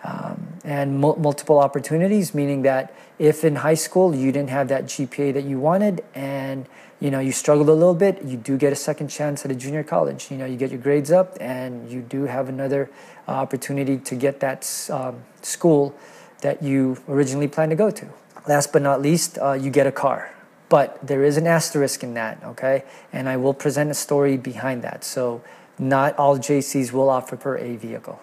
Um, 0.03 0.47
and 0.65 0.99
mul- 0.99 1.15
multiple 1.17 1.59
opportunities, 1.59 2.33
meaning 2.33 2.63
that 2.63 2.93
if 3.19 3.43
in 3.45 3.57
high 3.57 3.75
school 3.75 4.13
you 4.13 4.31
didn't 4.31 4.49
have 4.49 4.67
that 4.69 4.85
GPA 4.85 5.33
that 5.33 5.43
you 5.43 5.59
wanted, 5.59 6.03
and 6.15 6.67
you 6.99 7.11
know 7.11 7.19
you 7.19 7.31
struggled 7.31 7.69
a 7.69 7.73
little 7.73 7.93
bit, 7.93 8.21
you 8.23 8.35
do 8.35 8.57
get 8.57 8.73
a 8.73 8.75
second 8.75 9.09
chance 9.09 9.45
at 9.45 9.51
a 9.51 9.55
junior 9.55 9.83
college. 9.83 10.31
You 10.31 10.37
know 10.37 10.45
you 10.45 10.57
get 10.57 10.71
your 10.71 10.81
grades 10.81 11.11
up, 11.11 11.37
and 11.39 11.89
you 11.89 12.01
do 12.01 12.23
have 12.23 12.49
another 12.49 12.89
uh, 13.27 13.31
opportunity 13.31 13.97
to 13.99 14.15
get 14.15 14.39
that 14.39 14.89
um, 14.91 15.23
school 15.43 15.95
that 16.43 16.61
you 16.61 16.97
originally 17.09 17.47
planned 17.47 17.71
to 17.71 17.75
go 17.75 17.89
to. 17.89 18.07
Last 18.47 18.71
but 18.71 18.81
not 18.81 19.01
least, 19.01 19.39
uh, 19.41 19.53
you 19.53 19.71
get 19.71 19.87
a 19.87 19.91
car. 19.91 20.33
But 20.69 21.05
there 21.05 21.23
is 21.23 21.37
an 21.37 21.47
asterisk 21.47 22.03
in 22.03 22.13
that, 22.13 22.43
okay? 22.43 22.83
And 23.11 23.27
I 23.27 23.37
will 23.37 23.53
present 23.53 23.89
a 23.91 23.93
story 23.93 24.37
behind 24.37 24.81
that. 24.83 25.03
So, 25.03 25.41
not 25.79 26.17
all 26.17 26.37
JCs 26.37 26.91
will 26.91 27.09
offer 27.09 27.35
per 27.35 27.57
a 27.57 27.75
vehicle. 27.75 28.19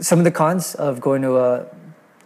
Some 0.00 0.18
of 0.18 0.24
the 0.24 0.30
cons 0.30 0.74
of 0.74 1.00
going 1.00 1.22
to 1.22 1.38
a 1.38 1.66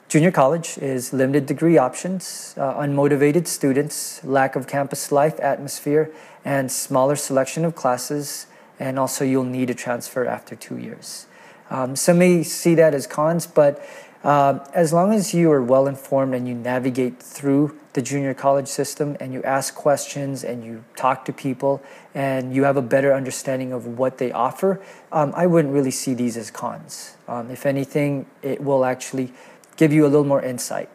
junior 0.09 0.31
college 0.31 0.79
is 0.79 1.13
limited 1.13 1.47
degree 1.47 1.79
options, 1.79 2.55
uh, 2.57 2.75
unmotivated 2.75 3.47
students, 3.47 4.23
lack 4.25 4.57
of 4.57 4.67
campus 4.67 5.11
life 5.11 5.39
atmosphere, 5.41 6.11
and 6.45 6.71
smaller 6.71 7.17
selection 7.17 7.65
of 7.65 7.75
classes. 7.75 8.47
And 8.79 8.99
also, 8.99 9.25
you'll 9.25 9.45
need 9.45 9.71
a 9.71 9.75
transfer 9.75 10.25
after 10.27 10.55
two 10.55 10.79
years. 10.79 11.27
Um, 11.71 11.97
some 11.97 12.19
may 12.19 12.43
see 12.43 12.75
that 12.75 12.95
as 12.95 13.07
cons, 13.07 13.47
but 13.47 13.83
uh, 14.25 14.59
as 14.73 14.93
long 14.93 15.13
as 15.13 15.35
you 15.35 15.53
are 15.53 15.63
well 15.63 15.87
informed 15.87 16.35
and 16.35 16.49
you 16.49 16.55
navigate 16.55 17.23
through 17.23 17.79
the 17.93 18.01
junior 18.01 18.33
college 18.33 18.67
system 18.67 19.17
and 19.21 19.33
you 19.35 19.43
ask 19.43 19.75
questions 19.75 20.43
and 20.43 20.65
you 20.65 20.83
talk 20.97 21.27
to 21.27 21.33
people 21.33 21.83
and 22.15 22.55
you 22.55 22.65
have 22.65 22.79
a 22.79 22.83
better 22.83 23.15
understanding 23.15 23.73
of 23.73 23.87
what 23.87 24.17
they 24.19 24.33
offer, 24.33 24.81
um, 25.13 25.33
I 25.37 25.47
wouldn't 25.47 25.73
really 25.75 25.91
see 25.91 26.15
these 26.15 26.39
as 26.39 26.51
cons. 26.51 27.17
Um, 27.29 27.51
if 27.51 27.67
anything, 27.67 28.27
it 28.43 28.63
will 28.63 28.85
actually 28.85 29.33
give 29.77 29.93
you 29.93 30.07
a 30.07 30.09
little 30.09 30.25
more 30.25 30.43
insight. 30.43 30.89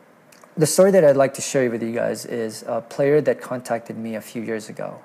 The 0.57 0.65
story 0.65 0.91
that 0.91 1.05
I'd 1.05 1.15
like 1.15 1.35
to 1.35 1.41
share 1.41 1.69
with 1.69 1.83
you 1.83 1.93
guys 1.93 2.25
is 2.25 2.63
a 2.67 2.81
player 2.81 3.21
that 3.21 3.39
contacted 3.39 3.97
me 3.97 4.15
a 4.15 4.21
few 4.21 4.41
years 4.41 4.67
ago 4.69 4.99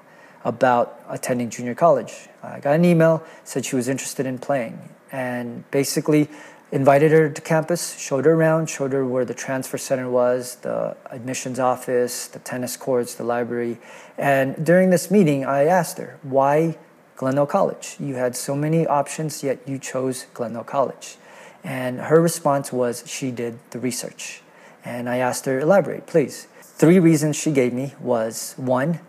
about 0.44 1.00
attending 1.08 1.50
junior 1.50 1.74
college. 1.74 2.28
I 2.42 2.60
got 2.60 2.74
an 2.74 2.84
email, 2.84 3.22
said 3.44 3.64
she 3.64 3.76
was 3.76 3.88
interested 3.88 4.26
in 4.26 4.38
playing. 4.38 4.78
And 5.12 5.68
basically, 5.70 6.28
invited 6.72 7.12
her 7.12 7.28
to 7.28 7.40
campus, 7.40 7.96
showed 7.98 8.24
her 8.24 8.32
around, 8.32 8.68
showed 8.68 8.92
her 8.92 9.04
where 9.04 9.24
the 9.24 9.34
transfer 9.34 9.78
center 9.78 10.10
was, 10.10 10.56
the 10.56 10.96
admissions 11.10 11.58
office, 11.58 12.26
the 12.26 12.38
tennis 12.40 12.76
courts, 12.76 13.14
the 13.14 13.24
library. 13.24 13.78
And 14.18 14.64
during 14.64 14.90
this 14.90 15.10
meeting, 15.10 15.44
I 15.44 15.64
asked 15.66 15.98
her, 15.98 16.18
why 16.22 16.76
Glendale 17.16 17.46
College? 17.46 17.96
You 18.00 18.16
had 18.16 18.34
so 18.34 18.56
many 18.56 18.86
options, 18.86 19.42
yet 19.42 19.60
you 19.66 19.78
chose 19.78 20.26
Glendale 20.34 20.64
College. 20.64 21.16
And 21.62 22.00
her 22.00 22.20
response 22.20 22.72
was 22.72 23.04
she 23.06 23.30
did 23.30 23.58
the 23.70 23.78
research. 23.78 24.42
And 24.84 25.08
I 25.08 25.18
asked 25.18 25.46
her, 25.46 25.60
elaborate, 25.60 26.06
please. 26.06 26.48
Three 26.60 26.98
reasons 26.98 27.36
she 27.36 27.52
gave 27.52 27.72
me 27.72 27.94
was 28.00 28.54
one, 28.56 29.00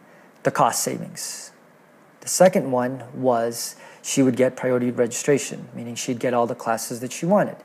the 0.44 0.52
cost 0.52 0.84
savings. 0.84 1.52
The 2.22 2.30
second 2.30 2.72
one 2.72 3.04
was 3.14 3.76
she 4.06 4.22
would 4.22 4.36
get 4.36 4.56
priority 4.56 4.92
registration, 4.92 5.68
meaning 5.74 5.96
she'd 5.96 6.20
get 6.20 6.32
all 6.32 6.46
the 6.46 6.54
classes 6.54 7.00
that 7.00 7.12
she 7.12 7.26
wanted. 7.26 7.58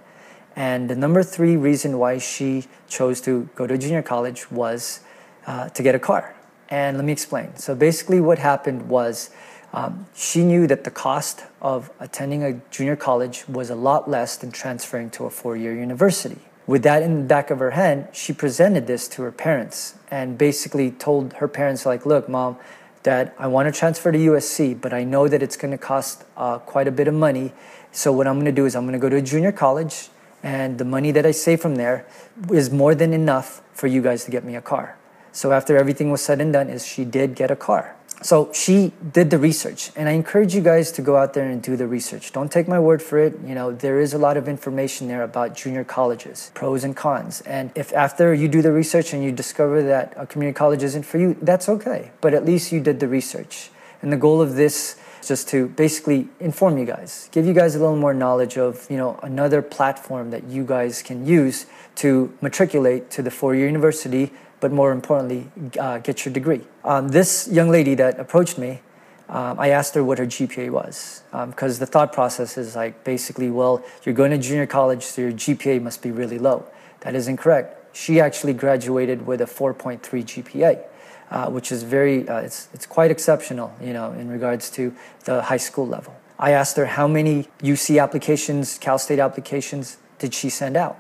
And 0.57 0.89
the 0.89 0.97
number 0.97 1.23
three 1.23 1.55
reason 1.55 1.99
why 1.99 2.17
she 2.17 2.65
chose 2.89 3.21
to 3.23 3.51
go 3.55 3.67
to 3.67 3.77
junior 3.77 4.01
college 4.01 4.51
was 4.51 5.01
uh, 5.47 5.69
to 5.69 5.83
get 5.83 5.95
a 5.95 5.99
car. 5.99 6.35
And 6.71 6.97
let 6.97 7.05
me 7.05 7.13
explain. 7.13 7.57
So 7.57 7.75
basically, 7.75 8.23
what 8.23 8.39
happened 8.39 8.89
was 8.89 9.29
um, 9.75 10.07
she 10.15 10.43
knew 10.43 10.67
that 10.67 10.85
the 10.85 10.91
cost 10.91 11.45
of 11.61 11.91
attending 12.01 12.43
a 12.43 12.63
junior 12.71 12.97
college 12.97 13.47
was 13.47 13.69
a 13.69 13.75
lot 13.75 14.09
less 14.09 14.39
than 14.39 14.51
transferring 14.51 15.11
to 15.11 15.27
a 15.27 15.31
four 15.31 15.59
year 15.59 15.75
university. 15.75 16.39
With 16.67 16.85
that 16.85 17.03
in 17.03 17.17
the 17.17 17.27
back 17.27 17.51
of 17.51 17.59
her 17.59 17.73
head, 17.73 18.09
she 18.13 18.33
presented 18.33 18.87
this 18.87 19.09
to 19.09 19.23
her 19.23 19.33
parents 19.33 19.97
and 20.11 20.39
basically 20.39 20.91
told 20.91 21.35
her 21.35 21.49
parents, 21.49 21.85
like, 21.85 22.07
look, 22.07 22.31
mom, 22.31 22.57
that 23.03 23.35
I 23.39 23.47
want 23.47 23.73
to 23.73 23.79
transfer 23.79 24.13
to 24.13 24.19
USC, 24.19 24.81
but 24.81 24.93
I 24.93 25.05
know 25.05 25.29
that 25.29 25.43
it's 25.43 25.57
going 25.57 25.71
to 25.73 25.79
cost 25.79 26.25
uh, 26.37 26.59
quite 26.59 26.87
a 26.87 26.91
bit 26.91 27.09
of 27.09 27.15
money. 27.15 27.53
So 27.93 28.13
what 28.13 28.27
I'm 28.27 28.35
going 28.35 28.47
to 28.47 28.53
do 28.53 28.67
is 28.67 28.77
I'm 28.77 28.85
going 28.85 28.93
to 28.93 28.99
go 28.99 29.09
to 29.09 29.17
a 29.17 29.23
junior 29.23 29.53
college, 29.53 30.09
and 30.43 30.79
the 30.79 30.85
money 30.85 31.11
that 31.13 31.25
I 31.25 31.31
save 31.31 31.61
from 31.61 31.77
there 31.77 32.07
is 32.53 32.71
more 32.71 32.95
than 32.95 33.13
enough 33.13 33.63
for 33.73 33.87
you 33.87 34.03
guys 34.03 34.25
to 34.25 34.31
get 34.31 34.45
me 34.45 34.55
a 34.55 34.61
car. 34.61 34.97
So 35.33 35.53
after 35.53 35.77
everything 35.77 36.11
was 36.11 36.23
said 36.23 36.41
and 36.41 36.53
done, 36.53 36.69
is 36.69 36.87
she 36.87 37.05
did 37.05 37.35
get 37.35 37.51
a 37.51 37.57
car. 37.57 37.97
So 38.23 38.53
she 38.53 38.93
did 39.13 39.31
the 39.31 39.39
research, 39.39 39.91
and 39.97 40.07
I 40.07 40.13
encourage 40.13 40.55
you 40.55 40.61
guys 40.61 40.93
to 40.93 41.03
go 41.03 41.17
out 41.17 41.33
there 41.33 41.49
and 41.49 41.63
do 41.63 41.75
the 41.75 41.87
research. 41.87 42.33
Don't 42.33 42.53
take 42.53 42.69
my 42.69 42.79
word 42.79 43.01
for 43.01 43.19
it. 43.19 43.39
You 43.47 43.55
know, 43.55 43.73
there 43.73 43.99
is 43.99 44.13
a 44.13 44.19
lot 44.19 44.37
of 44.37 44.47
information 44.47 45.09
there 45.09 45.23
about 45.23 45.55
junior 45.55 45.85
colleges, 45.85 46.51
pros 46.53 46.85
and 46.85 46.95
cons. 46.95 47.41
And 47.43 47.71
if 47.75 47.95
after 47.95 48.35
you 48.35 48.47
do 48.47 48.61
the 48.61 48.73
research 48.73 49.15
and 49.15 49.25
you 49.25 49.33
discover 49.33 49.83
that 49.85 50.13
a 50.19 50.27
community 50.27 50.55
college 50.55 50.83
isn't 50.83 51.05
for 51.05 51.17
you, 51.17 51.35
that's 51.41 51.67
okay. 51.71 52.11
But 52.21 52.35
at 52.35 52.45
least 52.45 52.73
you 52.73 52.81
did 52.81 53.01
the 53.01 53.09
research. 53.09 53.71
And 54.03 54.13
the 54.13 54.19
goal 54.19 54.43
of 54.43 54.55
this 54.55 54.97
is 55.23 55.29
just 55.29 55.49
to 55.49 55.69
basically 55.69 56.29
inform 56.41 56.77
you 56.77 56.85
guys, 56.85 57.31
give 57.33 57.47
you 57.47 57.55
guys 57.55 57.75
a 57.75 57.79
little 57.79 57.97
more 57.97 58.13
knowledge 58.13 58.59
of, 58.59 58.87
you 58.91 58.99
know, 58.99 59.19
another 59.23 59.63
platform 59.63 60.31
that 60.31 60.45
you 60.45 60.65
guys 60.65 61.01
can 61.01 61.27
use 61.27 61.65
to 61.97 62.37
matriculate 62.43 63.11
to 63.13 63.23
the 63.23 63.31
four-year 63.31 63.67
university 63.67 64.31
but 64.61 64.73
more 64.73 64.93
importantly, 64.93 65.51
uh, 65.79 65.99
get 65.99 66.25
your 66.25 66.33
degree. 66.33 66.63
Um, 66.85 67.09
this 67.09 67.49
young 67.51 67.71
lady 67.71 67.95
that 67.95 68.21
approached 68.21 68.59
me, 68.59 68.81
um, 69.29 69.59
I 69.61 69.69
asked 69.69 69.95
her 69.95 70.05
what 70.05 70.19
her 70.19 70.27
GPA 70.27 70.71
was 70.71 71.23
because 71.31 71.77
um, 71.77 71.81
the 71.81 71.87
thought 71.87 72.13
process 72.13 72.59
is 72.59 72.77
like 72.77 73.05
basically, 73.05 73.51
well, 73.51 73.85
you're 74.05 74.15
going 74.15 74.33
to 74.33 74.39
junior 74.39 74.67
college, 74.67 75.05
so 75.05 75.23
your 75.23 75.33
GPA 75.33 75.81
must 75.81 76.03
be 76.03 76.11
really 76.11 76.39
low. 76.39 76.67
That 77.01 77.15
is 77.15 77.29
incorrect. 77.29 77.97
She 77.97 78.21
actually 78.21 78.53
graduated 78.53 79.27
with 79.27 79.41
a 79.41 79.47
4.3 79.47 80.01
GPA. 80.01 80.85
Uh, 81.31 81.49
which 81.49 81.71
is 81.71 81.85
very, 81.85 82.29
uh, 82.29 82.39
it's, 82.39 82.69
it's 82.75 82.87
quite 82.87 83.09
exceptional, 83.09 83.73
you 83.81 83.93
know, 83.93 84.11
in 84.15 84.29
regards 84.29 84.69
to 84.69 84.93
the 85.27 85.43
high 85.43 85.57
school 85.57 85.87
level. 85.87 86.13
I 86.41 86.51
asked 86.51 86.77
her 86.77 86.87
how 86.87 87.07
many 87.07 87.47
UC 87.61 88.03
applications, 88.03 88.79
Cal 88.79 88.99
State 88.99 89.21
applications 89.21 89.99
did 90.19 90.35
she 90.35 90.51
send 90.51 90.77
out? 90.77 90.99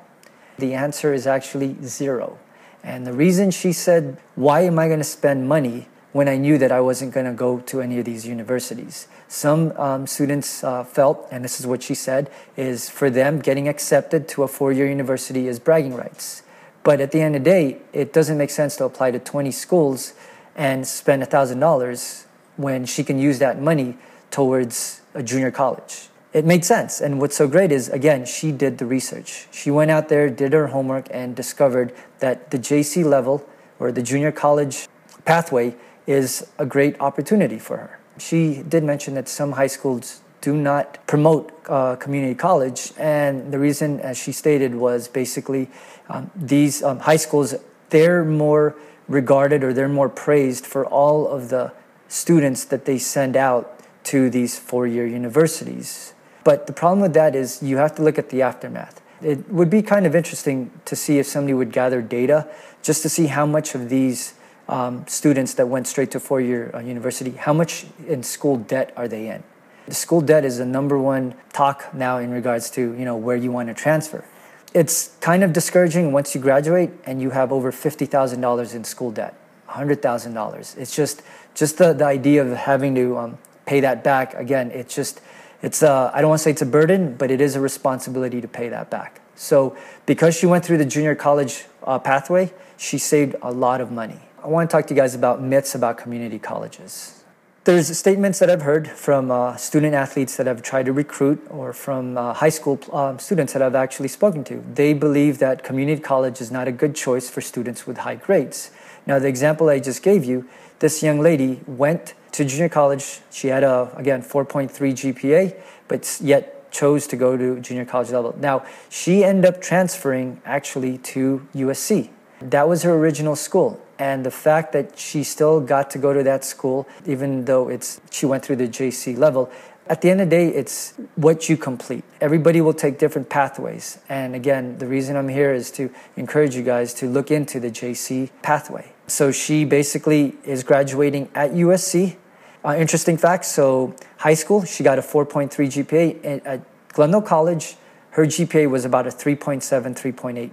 The 0.56 0.72
answer 0.72 1.12
is 1.12 1.26
actually 1.26 1.76
zero. 1.82 2.38
And 2.82 3.06
the 3.06 3.12
reason 3.12 3.50
she 3.50 3.72
said, 3.72 4.18
Why 4.34 4.62
am 4.62 4.78
I 4.78 4.86
going 4.86 5.00
to 5.00 5.04
spend 5.04 5.48
money 5.48 5.88
when 6.12 6.28
I 6.28 6.36
knew 6.36 6.58
that 6.58 6.72
I 6.72 6.80
wasn't 6.80 7.14
going 7.14 7.26
to 7.26 7.32
go 7.32 7.60
to 7.60 7.80
any 7.80 7.98
of 7.98 8.04
these 8.04 8.26
universities? 8.26 9.06
Some 9.28 9.72
um, 9.78 10.06
students 10.06 10.64
uh, 10.64 10.84
felt, 10.84 11.26
and 11.30 11.44
this 11.44 11.60
is 11.60 11.66
what 11.66 11.82
she 11.82 11.94
said, 11.94 12.30
is 12.56 12.90
for 12.90 13.10
them 13.10 13.38
getting 13.40 13.68
accepted 13.68 14.28
to 14.28 14.42
a 14.42 14.48
four 14.48 14.72
year 14.72 14.88
university 14.88 15.46
is 15.46 15.58
bragging 15.58 15.94
rights. 15.94 16.42
But 16.82 17.00
at 17.00 17.12
the 17.12 17.20
end 17.20 17.36
of 17.36 17.44
the 17.44 17.50
day, 17.50 17.82
it 17.92 18.12
doesn't 18.12 18.38
make 18.38 18.50
sense 18.50 18.76
to 18.76 18.84
apply 18.84 19.10
to 19.12 19.18
20 19.18 19.50
schools 19.50 20.14
and 20.56 20.86
spend 20.86 21.22
$1,000 21.22 22.24
when 22.56 22.86
she 22.86 23.04
can 23.04 23.18
use 23.18 23.38
that 23.38 23.60
money 23.60 23.96
towards 24.30 25.00
a 25.14 25.22
junior 25.22 25.50
college 25.50 26.09
it 26.32 26.44
made 26.44 26.64
sense. 26.64 27.00
And 27.00 27.20
what's 27.20 27.36
so 27.36 27.48
great 27.48 27.72
is, 27.72 27.88
again, 27.88 28.24
she 28.24 28.52
did 28.52 28.78
the 28.78 28.86
research. 28.86 29.48
She 29.50 29.70
went 29.70 29.90
out 29.90 30.08
there, 30.08 30.30
did 30.30 30.52
her 30.52 30.68
homework, 30.68 31.08
and 31.10 31.34
discovered 31.34 31.92
that 32.20 32.50
the 32.50 32.58
JC 32.58 33.04
level 33.04 33.46
or 33.78 33.90
the 33.90 34.02
junior 34.02 34.30
college 34.30 34.88
pathway 35.24 35.74
is 36.06 36.46
a 36.58 36.66
great 36.66 37.00
opportunity 37.00 37.58
for 37.58 37.76
her. 37.78 38.00
She 38.18 38.62
did 38.62 38.84
mention 38.84 39.14
that 39.14 39.28
some 39.28 39.52
high 39.52 39.66
schools 39.66 40.20
do 40.40 40.56
not 40.56 41.04
promote 41.06 41.52
uh, 41.68 41.96
community 41.96 42.34
college, 42.34 42.92
and 42.96 43.52
the 43.52 43.58
reason, 43.58 44.00
as 44.00 44.16
she 44.16 44.32
stated, 44.32 44.74
was 44.74 45.06
basically 45.08 45.68
um, 46.08 46.30
these 46.34 46.82
um, 46.82 47.00
high 47.00 47.16
schools, 47.16 47.54
they're 47.90 48.24
more 48.24 48.74
regarded 49.08 49.62
or 49.64 49.72
they're 49.72 49.88
more 49.88 50.08
praised 50.08 50.64
for 50.64 50.86
all 50.86 51.28
of 51.28 51.48
the 51.50 51.72
students 52.08 52.64
that 52.64 52.84
they 52.84 52.98
send 52.98 53.36
out 53.36 53.78
to 54.04 54.30
these 54.30 54.58
four 54.58 54.86
year 54.86 55.06
universities. 55.06 56.14
But 56.44 56.66
the 56.66 56.72
problem 56.72 57.00
with 57.00 57.14
that 57.14 57.34
is 57.34 57.62
you 57.62 57.76
have 57.76 57.94
to 57.96 58.02
look 58.02 58.18
at 58.18 58.30
the 58.30 58.42
aftermath. 58.42 59.00
It 59.22 59.50
would 59.50 59.68
be 59.68 59.82
kind 59.82 60.06
of 60.06 60.14
interesting 60.14 60.70
to 60.86 60.96
see 60.96 61.18
if 61.18 61.26
somebody 61.26 61.52
would 61.54 61.72
gather 61.72 62.00
data 62.00 62.48
just 62.82 63.02
to 63.02 63.08
see 63.08 63.26
how 63.26 63.44
much 63.44 63.74
of 63.74 63.90
these 63.90 64.34
um, 64.68 65.04
students 65.06 65.54
that 65.54 65.68
went 65.68 65.86
straight 65.86 66.10
to 66.12 66.20
four-year 66.20 66.70
uh, 66.72 66.78
university, 66.78 67.32
how 67.32 67.52
much 67.52 67.86
in 68.06 68.22
school 68.22 68.56
debt 68.56 68.92
are 68.96 69.08
they 69.08 69.28
in? 69.28 69.42
The 69.86 69.94
school 69.94 70.20
debt 70.20 70.44
is 70.44 70.58
the 70.58 70.64
number 70.64 70.96
one 70.96 71.34
talk 71.52 71.92
now 71.92 72.18
in 72.18 72.30
regards 72.30 72.70
to 72.70 72.80
you 72.80 73.04
know 73.04 73.16
where 73.16 73.36
you 73.36 73.50
want 73.50 73.68
to 73.68 73.74
transfer. 73.74 74.24
It's 74.72 75.16
kind 75.20 75.42
of 75.42 75.52
discouraging 75.52 76.12
once 76.12 76.34
you 76.34 76.40
graduate 76.40 76.90
and 77.04 77.20
you 77.20 77.30
have 77.30 77.50
over 77.50 77.72
fifty 77.72 78.06
thousand 78.06 78.40
dollars 78.40 78.72
in 78.72 78.84
school 78.84 79.10
debt, 79.10 79.34
hundred 79.66 80.00
thousand 80.00 80.34
dollars. 80.34 80.76
It's 80.78 80.94
just 80.94 81.22
just 81.54 81.78
the, 81.78 81.92
the 81.92 82.04
idea 82.04 82.44
of 82.44 82.56
having 82.56 82.94
to 82.94 83.18
um, 83.18 83.38
pay 83.66 83.80
that 83.80 84.04
back 84.04 84.34
again. 84.34 84.70
It's 84.70 84.94
just 84.94 85.20
it's 85.62 85.82
a, 85.82 86.10
I 86.14 86.20
don't 86.20 86.30
want 86.30 86.40
to 86.40 86.42
say 86.44 86.50
it's 86.50 86.62
a 86.62 86.66
burden, 86.66 87.14
but 87.16 87.30
it 87.30 87.40
is 87.40 87.56
a 87.56 87.60
responsibility 87.60 88.40
to 88.40 88.48
pay 88.48 88.68
that 88.68 88.90
back. 88.90 89.20
So 89.34 89.76
because 90.06 90.36
she 90.36 90.46
went 90.46 90.64
through 90.64 90.78
the 90.78 90.84
junior 90.84 91.14
college 91.14 91.64
uh, 91.84 91.98
pathway, 91.98 92.52
she 92.76 92.98
saved 92.98 93.36
a 93.42 93.52
lot 93.52 93.80
of 93.80 93.90
money. 93.90 94.20
I 94.42 94.48
want 94.48 94.70
to 94.70 94.76
talk 94.76 94.86
to 94.86 94.94
you 94.94 95.00
guys 95.00 95.14
about 95.14 95.42
myths 95.42 95.74
about 95.74 95.98
community 95.98 96.38
colleges. 96.38 97.22
There's 97.64 97.96
statements 97.96 98.38
that 98.38 98.48
I've 98.48 98.62
heard 98.62 98.88
from 98.88 99.30
uh, 99.30 99.54
student 99.56 99.94
athletes 99.94 100.38
that 100.38 100.48
I've 100.48 100.62
tried 100.62 100.86
to 100.86 100.94
recruit 100.94 101.46
or 101.50 101.74
from 101.74 102.16
uh, 102.16 102.32
high 102.32 102.48
school 102.48 102.80
um, 102.90 103.18
students 103.18 103.52
that 103.52 103.60
I've 103.60 103.74
actually 103.74 104.08
spoken 104.08 104.44
to. 104.44 104.64
They 104.74 104.94
believe 104.94 105.40
that 105.40 105.62
community 105.62 106.00
college 106.00 106.40
is 106.40 106.50
not 106.50 106.68
a 106.68 106.72
good 106.72 106.94
choice 106.94 107.28
for 107.28 107.42
students 107.42 107.86
with 107.86 107.98
high 107.98 108.14
grades. 108.14 108.70
Now, 109.06 109.18
the 109.18 109.28
example 109.28 109.68
I 109.68 109.78
just 109.78 110.02
gave 110.02 110.24
you, 110.24 110.48
this 110.78 111.02
young 111.02 111.20
lady 111.20 111.60
went 111.66 112.14
to 112.32 112.44
junior 112.44 112.68
college. 112.68 113.20
She 113.30 113.48
had 113.48 113.64
a 113.64 113.90
again 113.96 114.22
4.3 114.22 114.70
GPA, 114.70 115.54
but 115.88 116.18
yet 116.22 116.70
chose 116.70 117.06
to 117.08 117.16
go 117.16 117.36
to 117.36 117.60
junior 117.60 117.84
college 117.84 118.10
level. 118.10 118.34
Now 118.38 118.64
she 118.88 119.24
ended 119.24 119.46
up 119.46 119.60
transferring 119.60 120.40
actually 120.44 120.98
to 120.98 121.46
USC. 121.54 122.10
That 122.40 122.68
was 122.68 122.84
her 122.84 122.94
original 122.94 123.36
school, 123.36 123.80
and 123.98 124.24
the 124.24 124.30
fact 124.30 124.72
that 124.72 124.98
she 124.98 125.22
still 125.24 125.60
got 125.60 125.90
to 125.90 125.98
go 125.98 126.14
to 126.14 126.22
that 126.22 126.44
school, 126.44 126.88
even 127.06 127.44
though 127.44 127.68
it's 127.68 128.00
she 128.10 128.24
went 128.24 128.44
through 128.44 128.56
the 128.56 128.68
JC 128.68 129.16
level, 129.18 129.50
at 129.90 130.02
the 130.02 130.08
end 130.08 130.20
of 130.20 130.30
the 130.30 130.36
day, 130.36 130.46
it's 130.46 130.94
what 131.16 131.48
you 131.48 131.56
complete. 131.56 132.04
Everybody 132.20 132.60
will 132.60 132.72
take 132.72 132.96
different 132.96 133.28
pathways. 133.28 133.98
And 134.08 134.36
again, 134.36 134.78
the 134.78 134.86
reason 134.86 135.16
I'm 135.16 135.28
here 135.28 135.52
is 135.52 135.72
to 135.72 135.90
encourage 136.16 136.54
you 136.54 136.62
guys 136.62 136.94
to 136.94 137.08
look 137.08 137.32
into 137.32 137.58
the 137.58 137.72
JC 137.72 138.30
pathway. 138.40 138.92
So 139.08 139.32
she 139.32 139.64
basically 139.64 140.36
is 140.44 140.62
graduating 140.62 141.28
at 141.34 141.50
USC. 141.50 142.16
Uh, 142.64 142.76
interesting 142.76 143.16
fact 143.16 143.44
so, 143.44 143.94
high 144.18 144.34
school, 144.34 144.64
she 144.64 144.84
got 144.84 144.98
a 144.98 145.02
4.3 145.02 145.48
GPA. 145.50 146.42
At 146.44 146.60
Glendale 146.92 147.22
College, 147.22 147.76
her 148.10 148.26
GPA 148.26 148.68
was 148.68 148.84
about 148.84 149.06
a 149.06 149.10
3.7, 149.10 149.62
3.8. 149.96 150.50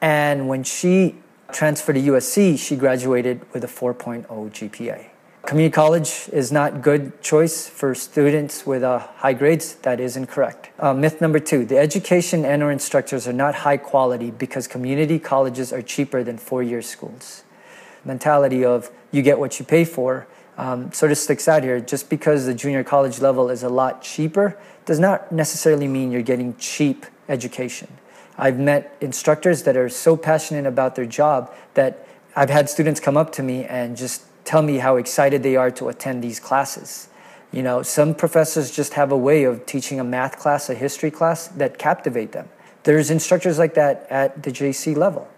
And 0.00 0.48
when 0.48 0.64
she 0.64 1.16
transferred 1.52 1.94
to 1.94 2.00
USC, 2.00 2.58
she 2.58 2.74
graduated 2.74 3.40
with 3.52 3.62
a 3.62 3.68
4.0 3.68 4.26
GPA. 4.26 5.06
Community 5.46 5.74
college 5.74 6.30
is 6.32 6.50
not 6.50 6.80
good 6.80 7.20
choice 7.22 7.68
for 7.68 7.94
students 7.94 8.64
with 8.64 8.82
uh, 8.82 8.98
high 8.98 9.34
grades. 9.34 9.74
That 9.76 10.00
is 10.00 10.16
incorrect. 10.16 10.70
Uh, 10.78 10.94
myth 10.94 11.20
number 11.20 11.38
two: 11.38 11.66
the 11.66 11.76
education 11.76 12.46
and/or 12.46 12.70
instructors 12.70 13.28
are 13.28 13.32
not 13.34 13.56
high 13.56 13.76
quality 13.76 14.30
because 14.30 14.66
community 14.66 15.18
colleges 15.18 15.70
are 15.70 15.82
cheaper 15.82 16.24
than 16.24 16.38
four-year 16.38 16.80
schools. 16.80 17.44
Mentality 18.06 18.64
of 18.64 18.90
you 19.10 19.20
get 19.20 19.38
what 19.38 19.58
you 19.58 19.66
pay 19.66 19.84
for 19.84 20.26
um, 20.56 20.92
sort 20.92 21.12
of 21.12 21.18
sticks 21.18 21.48
out 21.48 21.62
here. 21.62 21.80
Just 21.80 22.08
because 22.08 22.46
the 22.46 22.54
junior 22.54 22.84
college 22.84 23.20
level 23.20 23.50
is 23.50 23.62
a 23.62 23.68
lot 23.68 24.02
cheaper 24.02 24.58
does 24.84 24.98
not 24.98 25.32
necessarily 25.32 25.88
mean 25.88 26.12
you're 26.12 26.22
getting 26.22 26.56
cheap 26.56 27.06
education. 27.28 27.88
I've 28.36 28.58
met 28.58 28.96
instructors 29.00 29.62
that 29.62 29.76
are 29.76 29.88
so 29.88 30.16
passionate 30.16 30.66
about 30.66 30.96
their 30.96 31.06
job 31.06 31.54
that 31.74 32.06
I've 32.36 32.50
had 32.50 32.68
students 32.68 33.00
come 33.00 33.16
up 33.16 33.32
to 33.32 33.42
me 33.42 33.64
and 33.64 33.96
just 33.96 34.24
tell 34.44 34.62
me 34.62 34.78
how 34.78 34.96
excited 34.96 35.42
they 35.42 35.56
are 35.56 35.70
to 35.72 35.88
attend 35.88 36.22
these 36.22 36.40
classes. 36.40 37.08
You 37.52 37.62
know, 37.62 37.82
some 37.82 38.14
professors 38.14 38.70
just 38.74 38.94
have 38.94 39.12
a 39.12 39.16
way 39.16 39.44
of 39.44 39.64
teaching 39.66 40.00
a 40.00 40.04
math 40.04 40.38
class, 40.38 40.68
a 40.68 40.74
history 40.74 41.10
class 41.10 41.46
that 41.48 41.78
captivate 41.78 42.32
them. 42.32 42.48
There's 42.82 43.10
instructors 43.10 43.58
like 43.58 43.74
that 43.74 44.06
at 44.10 44.42
the 44.42 44.50
JC 44.50 44.96
level. 44.96 45.28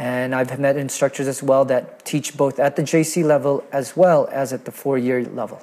And 0.00 0.34
I've 0.34 0.58
met 0.58 0.78
instructors 0.78 1.28
as 1.28 1.42
well 1.42 1.66
that 1.66 2.06
teach 2.06 2.34
both 2.34 2.58
at 2.58 2.74
the 2.74 2.82
JC 2.82 3.22
level 3.22 3.62
as 3.70 3.98
well 3.98 4.30
as 4.32 4.50
at 4.50 4.64
the 4.64 4.72
four 4.72 4.96
year 4.96 5.22
level. 5.26 5.62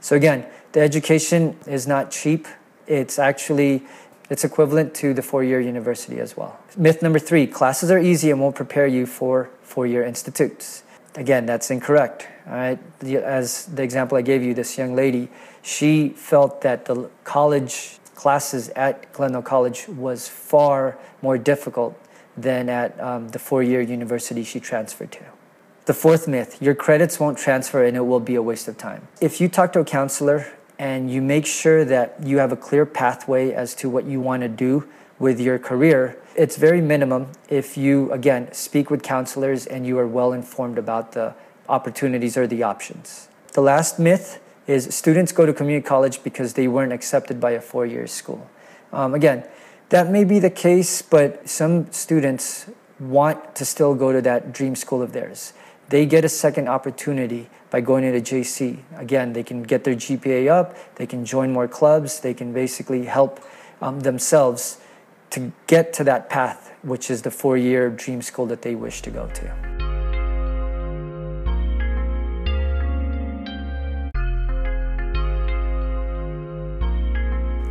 So 0.00 0.14
again, 0.14 0.46
the 0.70 0.80
education 0.80 1.56
is 1.66 1.84
not 1.84 2.12
cheap. 2.12 2.46
It's 2.86 3.18
actually 3.18 3.82
it's 4.30 4.44
equivalent 4.44 4.94
to 4.94 5.12
the 5.12 5.22
four-year 5.22 5.60
university 5.60 6.20
as 6.20 6.36
well. 6.36 6.58
Myth 6.76 7.02
number 7.02 7.18
three, 7.18 7.46
classes 7.46 7.90
are 7.90 7.98
easy 7.98 8.30
and 8.30 8.40
won't 8.40 8.54
prepare 8.54 8.86
you 8.86 9.06
for 9.06 9.50
four-year 9.62 10.04
institutes. 10.04 10.82
Again, 11.16 11.44
that's 11.44 11.70
incorrect. 11.70 12.28
All 12.46 12.54
right, 12.54 12.78
as 13.02 13.66
the 13.66 13.82
example 13.82 14.16
I 14.16 14.22
gave 14.22 14.42
you, 14.42 14.54
this 14.54 14.78
young 14.78 14.94
lady, 14.94 15.28
she 15.62 16.10
felt 16.10 16.62
that 16.62 16.84
the 16.84 17.10
college 17.24 17.98
classes 18.14 18.68
at 18.70 19.12
Glendale 19.12 19.42
College 19.42 19.88
was 19.88 20.28
far 20.28 20.96
more 21.22 21.36
difficult 21.38 21.98
than 22.36 22.68
at 22.68 22.98
um, 23.00 23.28
the 23.28 23.38
four-year 23.38 23.80
university 23.80 24.44
she 24.44 24.60
transferred 24.60 25.12
to. 25.12 25.24
The 25.86 25.94
fourth 25.94 26.26
myth, 26.26 26.62
your 26.62 26.74
credits 26.74 27.20
won't 27.20 27.38
transfer 27.38 27.84
and 27.84 27.96
it 27.96 28.06
will 28.06 28.20
be 28.20 28.34
a 28.34 28.42
waste 28.42 28.68
of 28.68 28.78
time. 28.78 29.06
If 29.20 29.40
you 29.40 29.48
talk 29.48 29.72
to 29.74 29.80
a 29.80 29.84
counselor 29.84 30.52
and 30.78 31.10
you 31.10 31.20
make 31.20 31.46
sure 31.46 31.84
that 31.84 32.16
you 32.22 32.38
have 32.38 32.52
a 32.52 32.56
clear 32.56 32.86
pathway 32.86 33.52
as 33.52 33.74
to 33.76 33.90
what 33.90 34.04
you 34.04 34.20
want 34.20 34.42
to 34.42 34.48
do 34.48 34.88
with 35.18 35.38
your 35.38 35.58
career, 35.58 36.18
it's 36.34 36.56
very 36.56 36.80
minimum 36.80 37.32
if 37.48 37.76
you, 37.76 38.10
again, 38.12 38.52
speak 38.52 38.90
with 38.90 39.02
counselors 39.02 39.66
and 39.66 39.86
you 39.86 39.98
are 39.98 40.06
well 40.06 40.32
informed 40.32 40.78
about 40.78 41.12
the 41.12 41.34
opportunities 41.68 42.36
or 42.36 42.46
the 42.46 42.62
options. 42.62 43.28
the 43.52 43.60
last 43.60 43.98
myth 43.98 44.40
is 44.66 44.94
students 44.94 45.32
go 45.32 45.46
to 45.46 45.52
community 45.52 45.86
college 45.86 46.22
because 46.22 46.54
they 46.54 46.66
weren't 46.66 46.92
accepted 46.92 47.40
by 47.40 47.52
a 47.52 47.60
four 47.60 47.86
year 47.86 48.06
school. 48.06 48.50
Um, 48.92 49.14
again, 49.14 49.44
that 49.90 50.10
may 50.10 50.24
be 50.24 50.38
the 50.38 50.50
case, 50.50 51.02
but 51.02 51.48
some 51.48 51.90
students 51.92 52.66
want 52.98 53.54
to 53.56 53.64
still 53.64 53.94
go 53.94 54.12
to 54.12 54.22
that 54.22 54.52
dream 54.52 54.74
school 54.76 55.02
of 55.02 55.12
theirs. 55.12 55.52
They 55.88 56.06
get 56.06 56.24
a 56.24 56.28
second 56.28 56.68
opportunity 56.68 57.48
by 57.70 57.80
going 57.80 58.04
into 58.04 58.20
JC. 58.20 58.78
Again, 58.96 59.32
they 59.32 59.42
can 59.42 59.62
get 59.62 59.84
their 59.84 59.94
GPA 59.94 60.48
up, 60.48 60.76
they 60.96 61.06
can 61.06 61.24
join 61.24 61.52
more 61.52 61.68
clubs, 61.68 62.20
they 62.20 62.34
can 62.34 62.52
basically 62.52 63.04
help 63.04 63.40
um, 63.82 64.00
themselves 64.00 64.78
to 65.30 65.52
get 65.66 65.92
to 65.94 66.04
that 66.04 66.30
path, 66.30 66.72
which 66.82 67.10
is 67.10 67.22
the 67.22 67.30
four 67.30 67.56
year 67.56 67.90
dream 67.90 68.22
school 68.22 68.46
that 68.46 68.62
they 68.62 68.74
wish 68.74 69.02
to 69.02 69.10
go 69.10 69.28
to. 69.28 69.73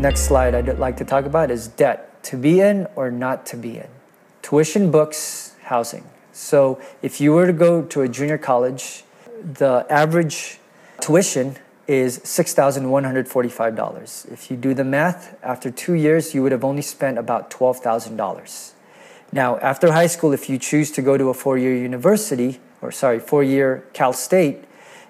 Next 0.04 0.24
slide 0.24 0.54
I'd 0.54 0.80
like 0.80 0.98
to 0.98 1.06
talk 1.06 1.24
about 1.24 1.50
is 1.50 1.70
debt 1.70 2.22
to 2.24 2.36
be 2.36 2.60
in 2.60 2.88
or 2.94 3.10
not 3.10 3.46
to 3.46 3.56
be 3.56 3.78
in. 3.78 3.88
Tuition, 4.42 4.92
books, 4.92 5.56
housing. 5.62 6.04
So 6.34 6.82
if 7.02 7.22
you 7.22 7.32
were 7.32 7.48
to 7.48 7.54
go 7.54 7.84
to 7.84 8.02
a 8.02 8.10
junior 8.10 8.38
college, 8.38 9.06
the 9.42 9.86
average 9.89 10.60
tuition 11.00 11.56
is 11.88 12.20
$6,145. 12.20 14.30
If 14.30 14.52
you 14.52 14.58
do 14.58 14.74
the 14.74 14.84
math, 14.84 15.38
after 15.42 15.72
two 15.72 15.94
years, 15.94 16.36
you 16.36 16.44
would 16.44 16.52
have 16.52 16.66
only 16.66 16.82
spent 16.82 17.18
about 17.18 17.50
$12,000. 17.50 18.72
Now, 19.32 19.58
after 19.60 19.94
high 19.94 20.08
school, 20.08 20.34
if 20.34 20.50
you 20.50 20.58
choose 20.58 20.92
to 20.92 21.02
go 21.02 21.18
to 21.18 21.30
a 21.30 21.34
four 21.34 21.58
year 21.58 21.78
university, 21.78 22.60
or 22.82 22.92
sorry, 22.92 23.22
four 23.22 23.42
year 23.42 23.86
Cal 23.94 24.12
State, 24.12 24.66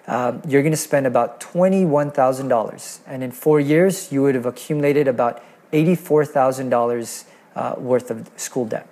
um, 0.07 0.41
you're 0.47 0.61
going 0.61 0.71
to 0.71 0.77
spend 0.77 1.07
about 1.07 1.39
$21,000. 1.39 2.99
And 3.07 3.23
in 3.23 3.31
four 3.31 3.59
years, 3.59 4.11
you 4.11 4.21
would 4.21 4.35
have 4.35 4.45
accumulated 4.45 5.07
about 5.07 5.41
$84,000 5.71 7.25
uh, 7.55 7.75
worth 7.77 8.11
of 8.11 8.29
school 8.35 8.65
debt. 8.65 8.87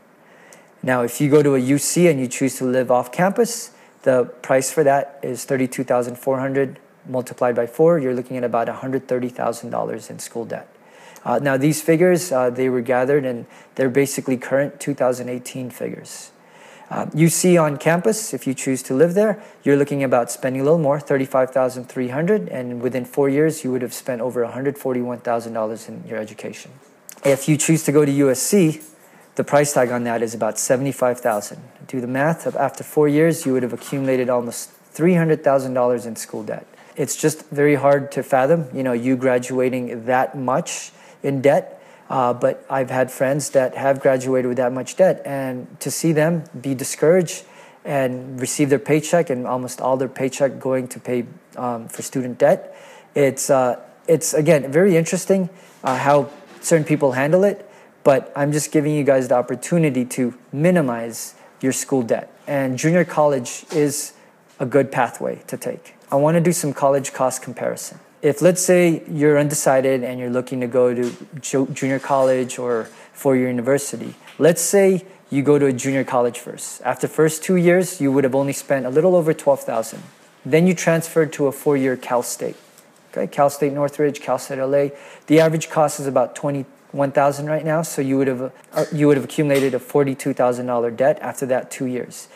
Now, 0.84 1.04
if 1.04 1.21
you 1.21 1.30
go 1.30 1.43
to 1.43 1.56
a 1.56 1.60
UC 1.60 2.10
and 2.10 2.19
you 2.19 2.28
choose 2.28 2.58
to 2.58 2.65
live 2.65 2.89
off 2.89 3.12
campus, 3.12 3.71
the 4.04 4.26
price 4.41 4.71
for 4.71 4.84
that 4.84 5.19
is 5.21 5.45
32400 5.45 6.80
multiplied 7.08 7.56
by 7.56 7.67
four. 7.67 8.00
You're 8.00 8.15
looking 8.15 8.38
at 8.38 8.43
about 8.43 8.67
$130,000 8.67 10.10
in 10.10 10.19
school 10.19 10.45
debt. 10.45 10.67
Uh, 11.24 11.39
now, 11.39 11.56
these 11.56 11.82
figures, 11.82 12.32
uh, 12.32 12.50
they 12.50 12.67
were 12.67 12.82
gathered 12.82 13.26
and 13.26 13.45
they're 13.76 13.89
basically 13.89 14.38
current 14.38 14.80
2018 14.80 15.69
figures. 15.69 16.31
Uh, 16.92 17.06
you 17.14 17.30
see 17.30 17.58
on 17.58 17.78
campus, 17.78 18.34
if 18.34 18.46
you 18.46 18.54
choose 18.54 18.84
to 18.84 18.94
live 18.94 19.14
there, 19.14 19.42
you're 19.64 19.78
looking 19.78 20.04
about 20.04 20.30
spending 20.30 20.62
a 20.62 20.66
little 20.66 20.78
more, 20.78 21.00
35300 21.00 22.50
and 22.50 22.82
within 22.82 23.06
four 23.06 23.30
years, 23.30 23.64
you 23.64 23.72
would 23.72 23.82
have 23.82 23.94
spent 23.94 24.20
over 24.20 24.46
$141,000 24.46 25.88
in 25.88 26.04
your 26.06 26.20
education. 26.20 26.70
If 27.24 27.48
you 27.48 27.56
choose 27.56 27.84
to 27.84 27.94
go 27.94 28.04
to 28.04 28.12
USC, 28.12 28.84
the 29.36 29.44
price 29.46 29.74
tag 29.74 29.90
on 29.90 30.04
that 30.04 30.22
is 30.22 30.34
about 30.34 30.60
75000 30.60 31.62
Do 31.88 32.02
the 32.02 32.08
math, 32.08 32.46
of 32.46 32.58
after 32.58 32.84
four 32.84 33.08
years, 33.08 33.46
you 33.46 33.54
would 33.54 33.64
have 33.64 33.72
accumulated 33.72 34.30
almost 34.30 34.72
$300,000 34.94 36.06
in 36.06 36.16
school 36.18 36.44
debt. 36.44 36.68
It's 36.98 37.16
just 37.16 37.48
very 37.52 37.76
hard 37.76 38.12
to 38.12 38.22
fathom, 38.22 38.68
you 38.74 38.84
know, 38.84 38.92
you 38.92 39.16
graduating 39.16 40.08
that 40.08 40.38
much 40.38 40.92
in 41.24 41.42
debt 41.42 41.81
uh, 42.12 42.34
but 42.34 42.65
I've 42.69 42.89
had 42.89 43.10
friends 43.10 43.52
that 43.52 43.74
have 43.76 44.02
graduated 44.02 44.50
with 44.50 44.58
that 44.58 44.74
much 44.74 44.97
debt, 44.97 45.21
and 45.24 45.80
to 45.80 45.89
see 45.89 46.12
them 46.12 46.43
be 46.60 46.76
discouraged 46.76 47.45
and 47.86 48.38
receive 48.39 48.69
their 48.69 48.80
paycheck 48.80 49.30
and 49.30 49.47
almost 49.47 49.80
all 49.80 49.95
their 49.95 50.10
paycheck 50.10 50.60
going 50.60 50.89
to 50.89 51.00
pay 51.00 51.26
um, 51.56 51.88
for 51.88 52.02
student 52.02 52.38
debt, 52.38 52.76
it's 53.15 53.50
uh, 53.50 53.80
it's 54.10 54.34
again 54.34 54.69
very 54.69 54.97
interesting 54.97 55.50
uh, 55.86 55.95
how 55.95 56.30
certain 56.60 56.84
people 56.84 57.13
handle 57.13 57.45
it. 57.45 57.65
But 58.04 58.34
I'm 58.36 58.52
just 58.52 58.74
giving 58.74 58.93
you 58.93 59.06
guys 59.06 59.30
the 59.30 59.36
opportunity 59.36 60.04
to 60.17 60.38
minimize 60.52 61.36
your 61.62 61.71
school 61.71 62.02
debt, 62.02 62.30
and 62.45 62.78
junior 62.78 63.06
college 63.06 63.63
is 63.71 64.13
a 64.60 64.65
good 64.65 64.91
pathway 64.91 65.43
to 65.47 65.56
take. 65.56 65.95
I 66.12 66.17
want 66.17 66.36
to 66.36 66.41
do 66.41 66.52
some 66.52 66.74
college 66.74 67.13
cost 67.13 67.41
comparison 67.41 68.02
if 68.22 68.42
let's 68.42 68.62
say 68.62 69.04
you're 69.10 69.38
undecided 69.40 70.04
and 70.04 70.20
you're 70.20 70.30
looking 70.30 70.62
to 70.62 70.68
go 70.68 70.94
to 70.94 71.12
junior 71.74 72.00
college 72.00 72.60
or 72.60 72.86
four-year 73.14 73.48
university, 73.48 74.16
let's 74.38 74.62
say 74.62 75.06
you 75.30 75.42
go 75.42 75.58
to 75.58 75.66
a 75.66 75.74
junior 75.74 76.04
college 76.04 76.40
first. 76.40 76.82
After 76.84 77.08
first 77.08 77.44
two 77.44 77.56
years, 77.56 78.00
you 78.02 78.12
would 78.12 78.24
have 78.24 78.36
only 78.36 78.54
spent 78.54 78.86
a 78.86 78.90
little 78.90 79.16
over 79.16 79.34
12,000. 79.34 80.04
Then 80.46 80.68
you 80.68 80.74
transferred 80.74 81.34
to 81.34 81.48
a 81.48 81.52
four-year 81.52 81.98
Cal 81.98 82.22
State. 82.22 82.58
Okay, 83.12 83.28
Cal 83.28 83.50
State 83.50 83.74
Northridge, 83.74 84.22
Cal 84.22 84.38
State 84.38 84.60
LA. 84.60 84.90
The 85.28 85.40
average 85.40 85.70
cost 85.70 86.00
is 86.00 86.08
about 86.08 86.36
21,000 86.36 87.48
right 87.48 87.66
now, 87.66 87.82
so 87.82 88.02
you 88.02 88.18
would 88.18 88.28
have 88.28 88.54
uh, 88.74 88.86
you 88.92 89.08
would 89.08 89.18
have 89.18 89.26
accumulated 89.26 89.74
a 89.74 89.80
$42,000 89.80 90.96
debt 90.96 91.20
after 91.22 91.46
that 91.48 91.72
2 91.72 91.86
years. 91.86 92.28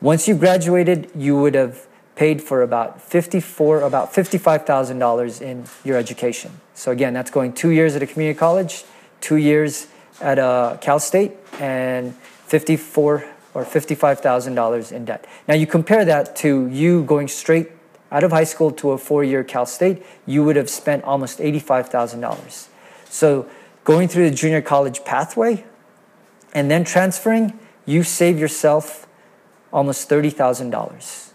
Once 0.00 0.28
you 0.28 0.34
graduated, 0.36 1.10
you 1.14 1.36
would 1.36 1.54
have 1.54 1.86
paid 2.20 2.42
for 2.42 2.60
about 2.60 3.00
54 3.00 3.80
about 3.80 4.12
$55,000 4.12 5.40
in 5.40 5.64
your 5.84 5.96
education. 5.96 6.50
So 6.74 6.90
again, 6.90 7.14
that's 7.14 7.30
going 7.30 7.54
2 7.54 7.70
years 7.70 7.96
at 7.96 8.02
a 8.02 8.06
community 8.06 8.38
college, 8.38 8.84
2 9.22 9.36
years 9.36 9.86
at 10.20 10.38
a 10.38 10.76
Cal 10.82 11.00
State 11.00 11.32
and 11.58 12.14
54 12.44 13.24
or 13.54 13.64
$55,000 13.64 14.92
in 14.92 15.06
debt. 15.06 15.26
Now 15.48 15.54
you 15.54 15.66
compare 15.66 16.04
that 16.04 16.36
to 16.44 16.68
you 16.68 17.04
going 17.04 17.28
straight 17.28 17.68
out 18.12 18.22
of 18.22 18.32
high 18.32 18.44
school 18.44 18.70
to 18.72 18.90
a 18.90 18.98
4-year 18.98 19.42
Cal 19.42 19.64
State, 19.64 20.04
you 20.26 20.44
would 20.44 20.56
have 20.56 20.68
spent 20.68 21.02
almost 21.04 21.38
$85,000. 21.38 22.68
So 23.08 23.46
going 23.84 24.08
through 24.08 24.28
the 24.28 24.36
junior 24.36 24.60
college 24.60 25.06
pathway 25.06 25.64
and 26.52 26.70
then 26.70 26.84
transferring, 26.84 27.58
you 27.86 28.02
save 28.02 28.38
yourself 28.38 29.06
almost 29.72 30.10
$30,000. 30.10 31.29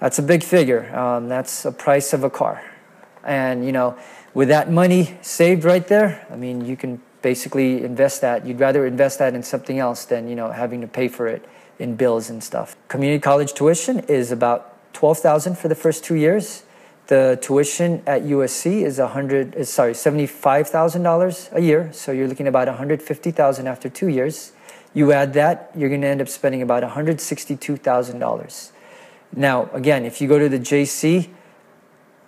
That's 0.00 0.18
a 0.18 0.22
big 0.22 0.42
figure. 0.42 0.94
Um, 0.96 1.28
that's 1.28 1.64
a 1.64 1.72
price 1.72 2.12
of 2.12 2.24
a 2.24 2.30
car. 2.30 2.62
And, 3.22 3.64
you 3.64 3.72
know, 3.72 3.96
with 4.32 4.48
that 4.48 4.70
money 4.70 5.18
saved 5.20 5.64
right 5.64 5.86
there, 5.86 6.26
I 6.30 6.36
mean, 6.36 6.64
you 6.64 6.76
can 6.76 7.02
basically 7.20 7.84
invest 7.84 8.22
that. 8.22 8.46
You'd 8.46 8.60
rather 8.60 8.86
invest 8.86 9.18
that 9.18 9.34
in 9.34 9.42
something 9.42 9.78
else 9.78 10.06
than, 10.06 10.26
you 10.26 10.34
know, 10.34 10.50
having 10.50 10.80
to 10.80 10.86
pay 10.86 11.08
for 11.08 11.26
it 11.26 11.46
in 11.78 11.96
bills 11.96 12.30
and 12.30 12.42
stuff. 12.42 12.76
Community 12.88 13.20
college 13.20 13.52
tuition 13.52 14.00
is 14.00 14.32
about 14.32 14.92
12000 14.94 15.58
for 15.58 15.68
the 15.68 15.74
first 15.74 16.02
two 16.02 16.14
years. 16.14 16.64
The 17.08 17.38
tuition 17.42 18.02
at 18.06 18.22
USC 18.22 18.82
is 18.84 18.98
100 18.98 19.54
is 19.56 19.68
sorry, 19.68 19.92
$75,000 19.94 21.52
a 21.52 21.60
year, 21.60 21.92
so 21.92 22.12
you're 22.12 22.28
looking 22.28 22.46
at 22.46 22.50
about 22.50 22.68
150,000 22.68 23.66
after 23.66 23.88
2 23.88 24.08
years. 24.08 24.52
You 24.94 25.12
add 25.12 25.32
that, 25.34 25.72
you're 25.74 25.88
going 25.88 26.02
to 26.02 26.06
end 26.06 26.20
up 26.20 26.28
spending 26.28 26.62
about 26.62 26.84
$162,000. 26.84 28.70
Now, 29.34 29.70
again, 29.72 30.04
if 30.04 30.20
you 30.20 30.28
go 30.28 30.38
to 30.38 30.48
the 30.48 30.58
JC 30.58 31.30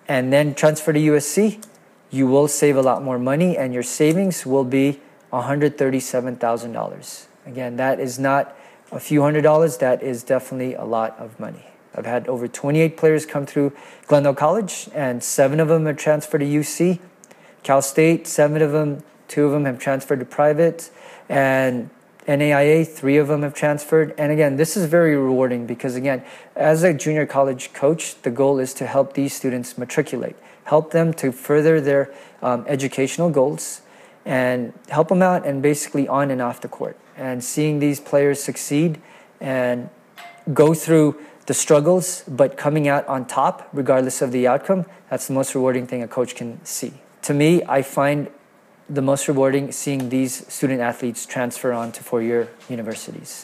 and 0.06 0.32
then 0.32 0.54
transfer 0.54 0.92
to 0.92 1.00
USC, 1.00 1.64
you 2.10 2.26
will 2.26 2.48
save 2.48 2.76
a 2.76 2.82
lot 2.82 3.02
more 3.02 3.18
money 3.18 3.56
and 3.56 3.74
your 3.74 3.82
savings 3.82 4.46
will 4.46 4.64
be 4.64 5.00
$137,000. 5.32 7.26
Again, 7.46 7.76
that 7.76 7.98
is 7.98 8.18
not 8.18 8.56
a 8.92 9.00
few 9.00 9.22
hundred 9.22 9.42
dollars, 9.42 9.78
that 9.78 10.02
is 10.02 10.22
definitely 10.22 10.74
a 10.74 10.84
lot 10.84 11.18
of 11.18 11.40
money. 11.40 11.64
I've 11.94 12.06
had 12.06 12.28
over 12.28 12.46
28 12.46 12.96
players 12.96 13.26
come 13.26 13.46
through 13.46 13.72
Glendale 14.06 14.34
College, 14.34 14.88
and 14.94 15.22
seven 15.22 15.60
of 15.60 15.68
them 15.68 15.86
have 15.86 15.96
transferred 15.96 16.38
to 16.38 16.46
UC. 16.46 17.00
Cal 17.62 17.82
State, 17.82 18.26
seven 18.26 18.62
of 18.62 18.72
them, 18.72 19.02
two 19.28 19.46
of 19.46 19.52
them 19.52 19.64
have 19.64 19.78
transferred 19.78 20.20
to 20.20 20.24
private, 20.24 20.90
and 21.28 21.90
NAIA, 22.26 22.86
three 22.86 23.16
of 23.16 23.28
them 23.28 23.42
have 23.42 23.54
transferred. 23.54 24.14
And 24.16 24.30
again, 24.30 24.56
this 24.56 24.76
is 24.76 24.86
very 24.86 25.16
rewarding 25.16 25.66
because, 25.66 25.96
again, 25.96 26.24
as 26.54 26.82
a 26.82 26.94
junior 26.94 27.26
college 27.26 27.72
coach, 27.72 28.20
the 28.22 28.30
goal 28.30 28.58
is 28.58 28.72
to 28.74 28.86
help 28.86 29.14
these 29.14 29.34
students 29.34 29.76
matriculate, 29.76 30.36
help 30.64 30.92
them 30.92 31.12
to 31.14 31.32
further 31.32 31.80
their 31.80 32.12
um, 32.40 32.64
educational 32.68 33.30
goals, 33.30 33.82
and 34.24 34.72
help 34.88 35.08
them 35.08 35.22
out 35.22 35.44
and 35.44 35.62
basically 35.62 36.06
on 36.06 36.30
and 36.30 36.40
off 36.40 36.60
the 36.60 36.68
court. 36.68 36.96
And 37.16 37.42
seeing 37.42 37.80
these 37.80 37.98
players 37.98 38.42
succeed 38.42 39.00
and 39.40 39.90
go 40.54 40.74
through 40.74 41.20
the 41.46 41.54
struggles, 41.54 42.22
but 42.28 42.56
coming 42.56 42.86
out 42.86 43.06
on 43.08 43.26
top, 43.26 43.68
regardless 43.72 44.22
of 44.22 44.30
the 44.30 44.46
outcome, 44.46 44.86
that's 45.10 45.26
the 45.26 45.32
most 45.32 45.54
rewarding 45.56 45.88
thing 45.88 46.02
a 46.02 46.08
coach 46.08 46.36
can 46.36 46.64
see. 46.64 46.92
To 47.22 47.34
me, 47.34 47.62
I 47.64 47.82
find 47.82 48.30
the 48.88 49.02
most 49.02 49.28
rewarding 49.28 49.72
seeing 49.72 50.08
these 50.08 50.46
student 50.52 50.80
athletes 50.80 51.26
transfer 51.26 51.72
on 51.72 51.92
to 51.92 52.02
four-year 52.02 52.48
universities. 52.68 53.42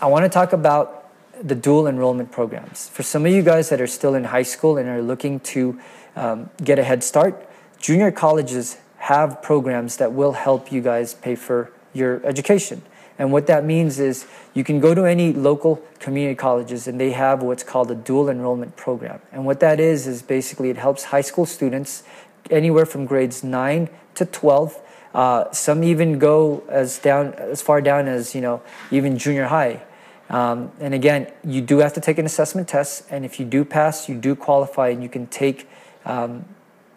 I 0.00 0.06
want 0.06 0.24
to 0.24 0.28
talk 0.28 0.52
about 0.52 1.10
the 1.42 1.54
dual 1.54 1.86
enrollment 1.86 2.32
programs. 2.32 2.88
For 2.88 3.02
some 3.02 3.26
of 3.26 3.32
you 3.32 3.42
guys 3.42 3.68
that 3.68 3.80
are 3.80 3.86
still 3.86 4.14
in 4.14 4.24
high 4.24 4.42
school 4.42 4.76
and 4.76 4.88
are 4.88 5.02
looking 5.02 5.40
to 5.40 5.78
um, 6.16 6.50
get 6.62 6.78
a 6.78 6.84
head 6.84 7.04
start, 7.04 7.48
junior 7.78 8.10
colleges 8.10 8.78
have 8.98 9.42
programs 9.42 9.96
that 9.98 10.12
will 10.12 10.32
help 10.32 10.72
you 10.72 10.80
guys 10.80 11.14
pay 11.14 11.34
for 11.34 11.70
your 11.94 12.24
education. 12.26 12.82
And 13.18 13.32
what 13.32 13.46
that 13.48 13.64
means 13.64 13.98
is 13.98 14.26
you 14.54 14.62
can 14.62 14.78
go 14.78 14.94
to 14.94 15.04
any 15.04 15.32
local 15.32 15.82
community 15.98 16.36
colleges 16.36 16.86
and 16.86 17.00
they 17.00 17.10
have 17.12 17.42
what's 17.42 17.64
called 17.64 17.90
a 17.90 17.94
dual 17.94 18.28
enrollment 18.28 18.76
program. 18.76 19.20
And 19.32 19.44
what 19.44 19.60
that 19.60 19.80
is, 19.80 20.06
is 20.06 20.22
basically 20.22 20.70
it 20.70 20.76
helps 20.76 21.04
high 21.04 21.20
school 21.20 21.46
students 21.46 22.04
anywhere 22.50 22.86
from 22.86 23.06
grades 23.06 23.42
9 23.42 23.88
to 24.18 24.26
12th. 24.26 24.80
Uh, 25.14 25.50
some 25.52 25.82
even 25.82 26.18
go 26.18 26.62
as 26.68 26.98
down 26.98 27.32
as 27.34 27.62
far 27.62 27.80
down 27.80 28.06
as 28.06 28.34
you 28.34 28.40
know 28.40 28.62
even 28.90 29.18
junior 29.18 29.46
high. 29.46 29.82
Um, 30.28 30.70
and 30.78 30.92
again, 30.92 31.32
you 31.42 31.62
do 31.62 31.78
have 31.78 31.94
to 31.94 32.00
take 32.00 32.18
an 32.18 32.26
assessment 32.26 32.68
test, 32.68 33.06
and 33.10 33.24
if 33.24 33.40
you 33.40 33.46
do 33.46 33.64
pass, 33.64 34.08
you 34.08 34.14
do 34.14 34.36
qualify, 34.36 34.88
and 34.88 35.02
you 35.02 35.08
can 35.08 35.26
take 35.26 35.66
um, 36.04 36.44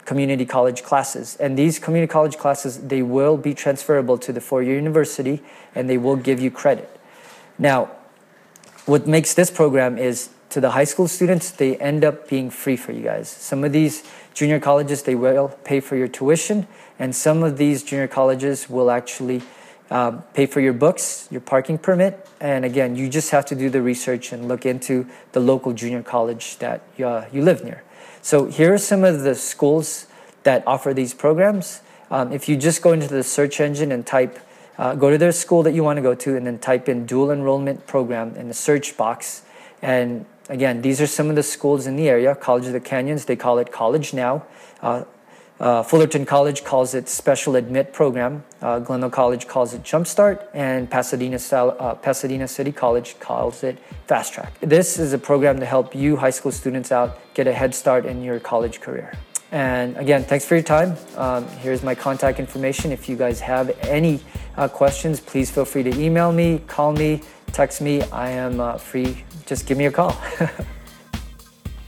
community 0.03 0.45
college 0.45 0.83
classes. 0.83 1.37
And 1.37 1.57
these 1.57 1.79
community 1.79 2.11
college 2.11 2.37
classes, 2.37 2.79
they 2.79 3.01
will 3.01 3.37
be 3.37 3.53
transferable 3.53 4.17
to 4.17 4.33
the 4.33 4.41
four-year 4.41 4.75
university, 4.75 5.41
and 5.73 5.89
they 5.89 5.97
will 5.97 6.17
give 6.17 6.41
you 6.41 6.51
credit. 6.51 6.89
Now, 7.57 7.91
what 8.85 9.07
makes 9.07 9.33
this 9.33 9.49
program 9.49 9.97
is 9.97 10.29
to 10.49 10.59
the 10.59 10.71
high 10.71 10.83
school 10.83 11.07
students, 11.07 11.51
they 11.51 11.77
end 11.77 12.03
up 12.03 12.27
being 12.27 12.49
free 12.49 12.75
for 12.75 12.91
you 12.91 13.01
guys. 13.01 13.29
Some 13.29 13.63
of 13.63 13.71
these 13.71 14.03
junior 14.33 14.59
colleges, 14.59 15.03
they 15.03 15.15
will 15.15 15.49
pay 15.63 15.79
for 15.79 15.95
your 15.95 16.09
tuition, 16.09 16.67
and 17.01 17.15
some 17.15 17.41
of 17.41 17.57
these 17.57 17.81
junior 17.81 18.07
colleges 18.07 18.69
will 18.69 18.91
actually 18.91 19.41
uh, 19.89 20.11
pay 20.35 20.45
for 20.45 20.61
your 20.61 20.71
books, 20.71 21.27
your 21.31 21.41
parking 21.41 21.79
permit, 21.79 22.29
and 22.39 22.63
again, 22.63 22.95
you 22.95 23.09
just 23.09 23.31
have 23.31 23.43
to 23.47 23.55
do 23.55 23.71
the 23.71 23.81
research 23.81 24.31
and 24.31 24.47
look 24.47 24.67
into 24.67 25.07
the 25.31 25.39
local 25.39 25.73
junior 25.73 26.03
college 26.03 26.59
that 26.59 26.81
uh, 27.03 27.25
you 27.33 27.41
live 27.41 27.63
near. 27.63 27.81
So 28.21 28.45
here 28.45 28.71
are 28.71 28.77
some 28.77 29.03
of 29.03 29.23
the 29.23 29.33
schools 29.33 30.05
that 30.43 30.61
offer 30.67 30.93
these 30.93 31.15
programs. 31.15 31.81
Um, 32.11 32.31
if 32.31 32.47
you 32.47 32.55
just 32.55 32.83
go 32.83 32.93
into 32.93 33.07
the 33.07 33.23
search 33.23 33.59
engine 33.59 33.91
and 33.91 34.05
type, 34.05 34.37
uh, 34.77 34.93
go 34.93 35.09
to 35.09 35.17
their 35.17 35.31
school 35.31 35.63
that 35.63 35.73
you 35.73 35.83
want 35.83 35.97
to 35.97 36.03
go 36.03 36.13
to, 36.13 36.37
and 36.37 36.45
then 36.45 36.59
type 36.59 36.87
in 36.87 37.07
dual 37.07 37.31
enrollment 37.31 37.87
program 37.87 38.35
in 38.35 38.47
the 38.47 38.53
search 38.53 38.95
box, 38.95 39.41
and 39.81 40.27
again, 40.49 40.83
these 40.83 41.01
are 41.01 41.07
some 41.07 41.31
of 41.31 41.35
the 41.35 41.43
schools 41.43 41.87
in 41.87 41.95
the 41.95 42.07
area. 42.07 42.35
College 42.35 42.67
of 42.67 42.73
the 42.73 42.79
Canyons, 42.79 43.25
they 43.25 43.35
call 43.35 43.57
it 43.57 43.71
College 43.71 44.13
Now. 44.13 44.45
Uh, 45.61 45.83
Fullerton 45.83 46.25
College 46.25 46.63
calls 46.63 46.95
it 46.95 47.07
Special 47.07 47.55
Admit 47.55 47.93
Program. 47.93 48.43
Uh, 48.63 48.79
Glendale 48.79 49.11
College 49.11 49.47
calls 49.47 49.75
it 49.75 49.83
Jumpstart, 49.83 50.47
and 50.55 50.89
Pasadena, 50.89 51.37
uh, 51.37 51.93
Pasadena 51.93 52.47
City 52.47 52.71
College 52.71 53.19
calls 53.19 53.63
it 53.63 53.77
Fast 54.07 54.33
Track. 54.33 54.59
This 54.61 54.97
is 54.97 55.13
a 55.13 55.19
program 55.19 55.59
to 55.59 55.65
help 55.67 55.93
you 55.93 56.15
high 56.15 56.31
school 56.31 56.51
students 56.51 56.91
out 56.91 57.19
get 57.35 57.45
a 57.45 57.53
head 57.53 57.75
start 57.75 58.07
in 58.07 58.23
your 58.23 58.39
college 58.39 58.81
career. 58.81 59.13
And 59.51 59.95
again, 59.97 60.23
thanks 60.23 60.45
for 60.45 60.55
your 60.55 60.63
time. 60.63 60.97
Um, 61.15 61.47
here's 61.59 61.83
my 61.83 61.93
contact 61.93 62.39
information. 62.39 62.91
If 62.91 63.07
you 63.07 63.15
guys 63.15 63.39
have 63.41 63.69
any 63.81 64.19
uh, 64.57 64.67
questions, 64.67 65.19
please 65.19 65.51
feel 65.51 65.65
free 65.65 65.83
to 65.83 65.95
email 65.95 66.31
me, 66.31 66.59
call 66.65 66.91
me, 66.91 67.21
text 67.51 67.81
me. 67.81 68.01
I 68.11 68.31
am 68.31 68.59
uh, 68.59 68.79
free. 68.79 69.23
Just 69.45 69.67
give 69.67 69.77
me 69.77 69.85
a 69.85 69.91
call. 69.91 70.19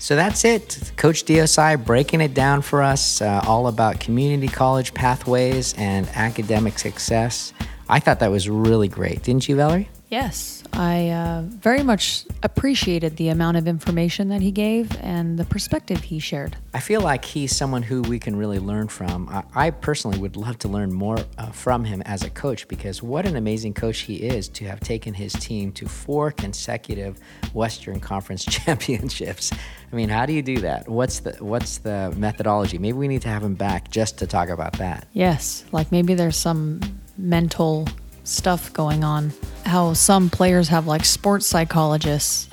So 0.03 0.17
that's 0.17 0.43
it. 0.43 0.91
Coach 0.97 1.23
Diosai 1.23 1.85
breaking 1.85 2.19
it 2.19 2.33
down 2.33 2.61
for 2.61 2.81
us, 2.81 3.21
uh, 3.21 3.41
all 3.47 3.67
about 3.67 4.01
community 4.01 4.49
college 4.49 4.93
pathways 4.93 5.73
and 5.77 6.09
academic 6.09 6.77
success. 6.77 7.53
I 7.87 8.01
thought 8.01 8.19
that 8.19 8.29
was 8.29 8.49
really 8.49 8.89
great. 8.89 9.23
Didn't 9.23 9.47
you, 9.47 9.55
Valerie? 9.55 9.87
Yes, 10.13 10.61
I 10.73 11.09
uh, 11.09 11.41
very 11.41 11.81
much 11.81 12.25
appreciated 12.43 13.17
the 13.17 13.29
amount 13.29 13.57
of 13.57 13.67
information 13.67 14.29
that 14.29 14.41
he 14.41 14.51
gave 14.51 14.95
and 15.01 15.39
the 15.39 15.45
perspective 15.45 16.03
he 16.03 16.19
shared. 16.19 16.55
I 16.71 16.81
feel 16.81 17.01
like 17.01 17.25
he's 17.25 17.55
someone 17.55 17.81
who 17.81 18.03
we 18.03 18.19
can 18.19 18.35
really 18.35 18.59
learn 18.59 18.89
from. 18.89 19.27
I, 19.27 19.43
I 19.55 19.69
personally 19.71 20.19
would 20.19 20.35
love 20.35 20.59
to 20.59 20.67
learn 20.67 20.93
more 20.93 21.17
uh, 21.39 21.47
from 21.47 21.83
him 21.83 22.03
as 22.03 22.21
a 22.21 22.29
coach 22.29 22.67
because 22.67 23.01
what 23.01 23.25
an 23.25 23.35
amazing 23.37 23.73
coach 23.73 24.01
he 24.01 24.17
is 24.17 24.49
to 24.49 24.65
have 24.65 24.81
taken 24.81 25.15
his 25.15 25.33
team 25.33 25.71
to 25.71 25.89
four 25.89 26.29
consecutive 26.29 27.19
Western 27.53 27.99
Conference 27.99 28.45
championships. 28.57 29.51
I 29.91 29.95
mean, 29.95 30.09
how 30.09 30.27
do 30.27 30.33
you 30.33 30.43
do 30.43 30.59
that? 30.59 30.87
What's 30.87 31.21
the 31.21 31.31
what's 31.39 31.79
the 31.79 32.13
methodology? 32.15 32.77
Maybe 32.77 32.99
we 32.99 33.07
need 33.07 33.23
to 33.23 33.29
have 33.29 33.41
him 33.41 33.55
back 33.55 33.89
just 33.89 34.19
to 34.19 34.27
talk 34.27 34.49
about 34.49 34.73
that. 34.73 35.07
Yes, 35.13 35.65
like 35.71 35.91
maybe 35.91 36.13
there's 36.13 36.37
some 36.37 36.81
mental 37.17 37.87
stuff 38.23 38.71
going 38.73 39.03
on. 39.03 39.33
How 39.65 39.93
some 39.93 40.29
players 40.29 40.67
have 40.69 40.87
like 40.87 41.05
sports 41.05 41.45
psychologists. 41.45 42.49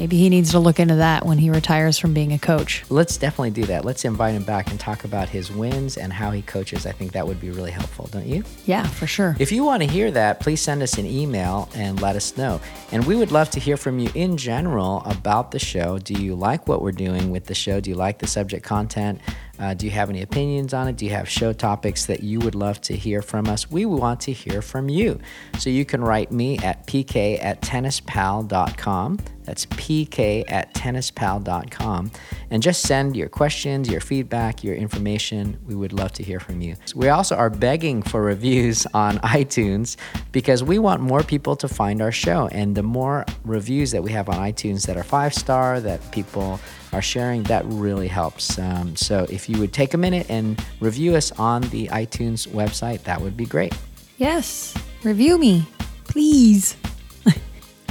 Maybe 0.00 0.16
he 0.16 0.30
needs 0.30 0.52
to 0.52 0.58
look 0.58 0.80
into 0.80 0.94
that 0.94 1.26
when 1.26 1.36
he 1.36 1.50
retires 1.50 1.98
from 1.98 2.14
being 2.14 2.32
a 2.32 2.38
coach. 2.38 2.84
Let's 2.88 3.18
definitely 3.18 3.50
do 3.50 3.64
that. 3.64 3.84
Let's 3.84 4.06
invite 4.06 4.34
him 4.34 4.44
back 4.44 4.70
and 4.70 4.80
talk 4.80 5.04
about 5.04 5.28
his 5.28 5.52
wins 5.52 5.98
and 5.98 6.10
how 6.10 6.30
he 6.30 6.40
coaches. 6.40 6.86
I 6.86 6.92
think 6.92 7.12
that 7.12 7.26
would 7.26 7.38
be 7.38 7.50
really 7.50 7.70
helpful, 7.70 8.08
don't 8.10 8.24
you? 8.24 8.42
Yeah, 8.64 8.86
for 8.86 9.06
sure. 9.06 9.36
If 9.38 9.52
you 9.52 9.62
want 9.62 9.82
to 9.82 9.86
hear 9.86 10.10
that, 10.10 10.40
please 10.40 10.62
send 10.62 10.82
us 10.82 10.96
an 10.96 11.04
email 11.04 11.68
and 11.74 12.00
let 12.00 12.16
us 12.16 12.38
know. 12.38 12.62
And 12.92 13.04
we 13.04 13.14
would 13.14 13.30
love 13.30 13.50
to 13.50 13.60
hear 13.60 13.76
from 13.76 13.98
you 13.98 14.10
in 14.14 14.38
general 14.38 15.02
about 15.04 15.50
the 15.50 15.58
show. 15.58 15.98
Do 15.98 16.14
you 16.14 16.34
like 16.34 16.66
what 16.66 16.80
we're 16.80 16.92
doing 16.92 17.30
with 17.30 17.44
the 17.44 17.54
show? 17.54 17.78
Do 17.78 17.90
you 17.90 17.96
like 17.96 18.20
the 18.20 18.26
subject 18.26 18.64
content? 18.64 19.20
Uh, 19.58 19.74
do 19.74 19.84
you 19.84 19.92
have 19.92 20.08
any 20.08 20.22
opinions 20.22 20.72
on 20.72 20.88
it? 20.88 20.96
Do 20.96 21.04
you 21.04 21.10
have 21.10 21.28
show 21.28 21.52
topics 21.52 22.06
that 22.06 22.22
you 22.22 22.40
would 22.40 22.54
love 22.54 22.80
to 22.82 22.96
hear 22.96 23.20
from 23.20 23.46
us? 23.46 23.70
We 23.70 23.84
want 23.84 24.20
to 24.20 24.32
hear 24.32 24.62
from 24.62 24.88
you. 24.88 25.20
So 25.58 25.68
you 25.68 25.84
can 25.84 26.00
write 26.00 26.32
me 26.32 26.56
at 26.58 26.86
pk 26.86 27.38
at 27.44 27.60
tennispal.com. 27.60 29.18
That's 29.50 29.66
pk 29.66 30.44
at 30.46 30.72
tennispal.com. 30.74 32.12
And 32.52 32.62
just 32.62 32.82
send 32.82 33.16
your 33.16 33.28
questions, 33.28 33.88
your 33.88 34.00
feedback, 34.00 34.62
your 34.62 34.76
information. 34.76 35.58
We 35.66 35.74
would 35.74 35.92
love 35.92 36.12
to 36.12 36.22
hear 36.22 36.38
from 36.38 36.60
you. 36.60 36.76
We 36.94 37.08
also 37.08 37.34
are 37.34 37.50
begging 37.50 38.02
for 38.02 38.22
reviews 38.22 38.86
on 38.94 39.18
iTunes 39.24 39.96
because 40.30 40.62
we 40.62 40.78
want 40.78 41.02
more 41.02 41.24
people 41.24 41.56
to 41.56 41.66
find 41.66 42.00
our 42.00 42.12
show. 42.12 42.46
And 42.52 42.76
the 42.76 42.84
more 42.84 43.26
reviews 43.44 43.90
that 43.90 44.04
we 44.04 44.12
have 44.12 44.28
on 44.28 44.36
iTunes 44.36 44.86
that 44.86 44.96
are 44.96 45.02
five 45.02 45.34
star, 45.34 45.80
that 45.80 46.12
people 46.12 46.60
are 46.92 47.02
sharing, 47.02 47.42
that 47.44 47.64
really 47.64 48.06
helps. 48.06 48.56
Um, 48.56 48.94
so 48.94 49.26
if 49.30 49.48
you 49.48 49.58
would 49.58 49.72
take 49.72 49.94
a 49.94 49.98
minute 49.98 50.30
and 50.30 50.64
review 50.78 51.16
us 51.16 51.32
on 51.40 51.62
the 51.70 51.88
iTunes 51.88 52.46
website, 52.46 53.02
that 53.02 53.20
would 53.20 53.36
be 53.36 53.46
great. 53.46 53.76
Yes, 54.16 54.76
review 55.02 55.38
me, 55.38 55.66
please. 56.04 56.76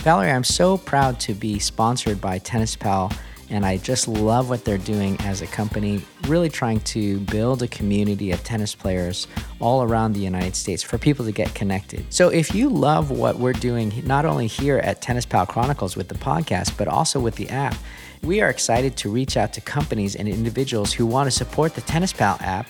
Valerie, 0.03 0.31
I'm 0.31 0.45
so 0.45 0.77
proud 0.77 1.19
to 1.21 1.33
be 1.33 1.59
sponsored 1.59 2.21
by 2.21 2.37
Tennis 2.37 2.73
Pal, 2.73 3.11
and 3.49 3.65
I 3.65 3.75
just 3.75 4.07
love 4.07 4.49
what 4.49 4.63
they're 4.63 4.77
doing 4.77 5.19
as 5.25 5.41
a 5.41 5.47
company, 5.47 6.01
really 6.25 6.47
trying 6.47 6.79
to 6.81 7.19
build 7.19 7.61
a 7.63 7.67
community 7.67 8.31
of 8.31 8.41
tennis 8.45 8.73
players 8.73 9.27
all 9.59 9.83
around 9.83 10.13
the 10.13 10.21
United 10.21 10.55
States 10.55 10.81
for 10.81 10.97
people 10.97 11.25
to 11.25 11.33
get 11.33 11.53
connected. 11.53 12.05
So 12.13 12.29
if 12.29 12.55
you 12.55 12.69
love 12.69 13.11
what 13.11 13.39
we're 13.39 13.51
doing, 13.51 13.91
not 14.05 14.23
only 14.23 14.47
here 14.47 14.77
at 14.77 15.01
Tennis 15.01 15.25
Pal 15.25 15.45
Chronicles 15.45 15.97
with 15.97 16.07
the 16.07 16.15
podcast, 16.15 16.77
but 16.77 16.87
also 16.87 17.19
with 17.19 17.35
the 17.35 17.49
app, 17.49 17.75
we 18.23 18.39
are 18.39 18.49
excited 18.49 18.95
to 18.97 19.09
reach 19.09 19.35
out 19.35 19.51
to 19.53 19.61
companies 19.61 20.15
and 20.15 20.29
individuals 20.29 20.93
who 20.93 21.05
want 21.05 21.27
to 21.27 21.31
support 21.31 21.75
the 21.75 21.81
Tennis 21.81 22.13
Pal 22.13 22.37
app 22.39 22.67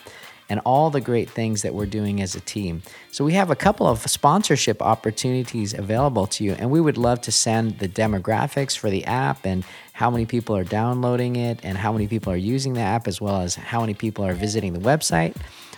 and 0.50 0.60
all 0.66 0.90
the 0.90 1.02
great 1.02 1.30
things 1.30 1.62
that 1.62 1.74
we're 1.74 1.86
doing 1.86 2.22
as 2.22 2.36
a 2.36 2.40
team. 2.42 2.82
So, 3.12 3.24
we 3.24 3.34
have 3.34 3.50
a 3.50 3.56
couple 3.56 3.88
of 3.88 4.00
sponsorship 4.00 4.82
opportunities 4.82 5.74
available 5.74 6.28
to 6.28 6.44
you, 6.44 6.54
and 6.54 6.72
we 6.72 6.82
would 6.82 6.98
love 6.98 7.22
to 7.22 7.32
send 7.32 7.80
the 7.80 7.88
demographics 7.88 8.78
for 8.78 8.90
the 8.90 9.06
app 9.06 9.46
and 9.46 9.64
how 9.94 10.10
many 10.10 10.26
people 10.26 10.56
are 10.56 10.64
downloading 10.64 11.36
it 11.36 11.60
and 11.64 11.78
how 11.78 11.92
many 11.92 12.08
people 12.08 12.32
are 12.32 12.38
using 12.38 12.74
the 12.74 12.82
app, 12.82 13.08
as 13.08 13.22
well 13.22 13.42
as 13.42 13.56
how 13.56 13.82
many 13.82 13.94
people 13.94 14.26
are 14.26 14.34
visiting 14.34 14.74
the 14.74 14.80
website. 14.80 15.36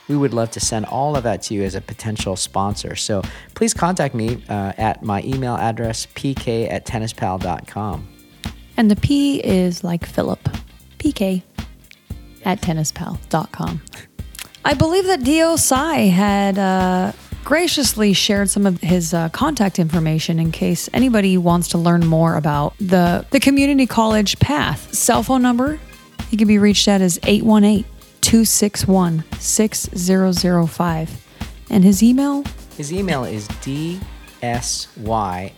We 0.07 0.17
would 0.17 0.33
love 0.33 0.51
to 0.51 0.59
send 0.59 0.85
all 0.87 1.15
of 1.15 1.23
that 1.23 1.41
to 1.43 1.53
you 1.53 1.63
as 1.63 1.75
a 1.75 1.81
potential 1.81 2.35
sponsor. 2.35 2.95
So, 2.95 3.21
please 3.55 3.73
contact 3.73 4.15
me 4.15 4.43
uh, 4.49 4.73
at 4.77 5.03
my 5.03 5.21
email 5.23 5.55
address, 5.55 6.05
pk 6.07 6.71
at 6.71 6.85
tennispal.com. 6.85 8.07
And 8.77 8.89
the 8.89 8.95
P 8.95 9.39
is 9.39 9.83
like 9.83 10.05
Philip. 10.05 10.39
PK 10.97 11.43
at 12.45 12.61
tennispal.com. 12.61 13.81
I 14.63 14.75
believe 14.75 15.05
that 15.05 15.23
Dio 15.23 15.55
Sai 15.55 16.07
had 16.07 16.59
uh, 16.59 17.13
graciously 17.43 18.13
shared 18.13 18.49
some 18.49 18.65
of 18.65 18.79
his 18.81 19.13
uh, 19.13 19.29
contact 19.29 19.79
information 19.79 20.39
in 20.39 20.51
case 20.51 20.89
anybody 20.93 21.37
wants 21.37 21.69
to 21.69 21.77
learn 21.77 22.05
more 22.05 22.35
about 22.35 22.77
the, 22.77 23.25
the 23.31 23.39
community 23.39 23.87
college 23.87 24.37
path. 24.39 24.93
Cell 24.93 25.23
phone 25.23 25.41
number 25.41 25.79
he 26.29 26.37
can 26.37 26.47
be 26.47 26.57
reached 26.57 26.87
at 26.87 27.01
is 27.01 27.19
818 27.23 27.85
261 28.21 29.23
6005. 29.37 31.27
And 31.69 31.83
his 31.83 32.01
email? 32.01 32.45
His 32.77 32.93
email 32.93 33.25
is 33.25 33.49
dsy 33.49 33.99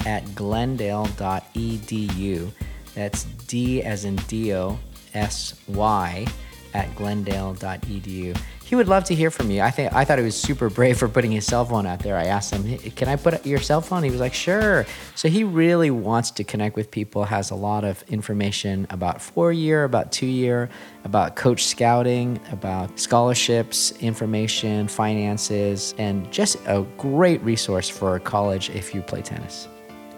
at 0.05 0.35
glendale.edu. 0.35 2.51
That's 2.95 3.23
D 3.23 3.83
as 3.83 4.05
in 4.05 4.15
Dio, 4.15 4.79
S 5.13 5.53
Y 5.67 6.25
at 6.73 6.95
glendale.edu. 6.95 8.35
He 8.73 8.75
would 8.75 8.87
love 8.87 9.03
to 9.03 9.13
hear 9.13 9.29
from 9.29 9.51
you. 9.51 9.61
I 9.61 9.69
think 9.69 9.93
I 9.93 10.03
thought 10.03 10.17
he 10.17 10.23
was 10.23 10.35
super 10.35 10.67
brave 10.67 10.97
for 10.97 11.07
putting 11.07 11.31
his 11.31 11.45
cell 11.45 11.63
phone 11.63 11.85
out 11.85 11.99
there. 11.99 12.17
I 12.17 12.23
asked 12.23 12.51
him, 12.51 12.63
hey, 12.63 12.89
"Can 12.89 13.07
I 13.07 13.15
put 13.15 13.45
your 13.45 13.59
cell 13.59 13.81
phone?" 13.81 14.01
He 14.01 14.09
was 14.09 14.19
like, 14.19 14.33
"Sure." 14.33 14.87
So 15.13 15.29
he 15.29 15.43
really 15.43 15.91
wants 15.91 16.31
to 16.31 16.43
connect 16.43 16.75
with 16.75 16.89
people. 16.89 17.23
Has 17.23 17.51
a 17.51 17.55
lot 17.55 17.83
of 17.83 18.03
information 18.07 18.87
about 18.89 19.21
four 19.21 19.51
year, 19.51 19.83
about 19.83 20.11
two 20.11 20.25
year, 20.25 20.71
about 21.03 21.35
coach 21.35 21.65
scouting, 21.65 22.39
about 22.51 22.99
scholarships, 22.99 23.93
information, 23.99 24.87
finances, 24.87 25.93
and 25.99 26.31
just 26.31 26.57
a 26.65 26.83
great 26.97 27.43
resource 27.43 27.87
for 27.87 28.17
college 28.17 28.71
if 28.71 28.95
you 28.95 29.03
play 29.03 29.21
tennis. 29.21 29.67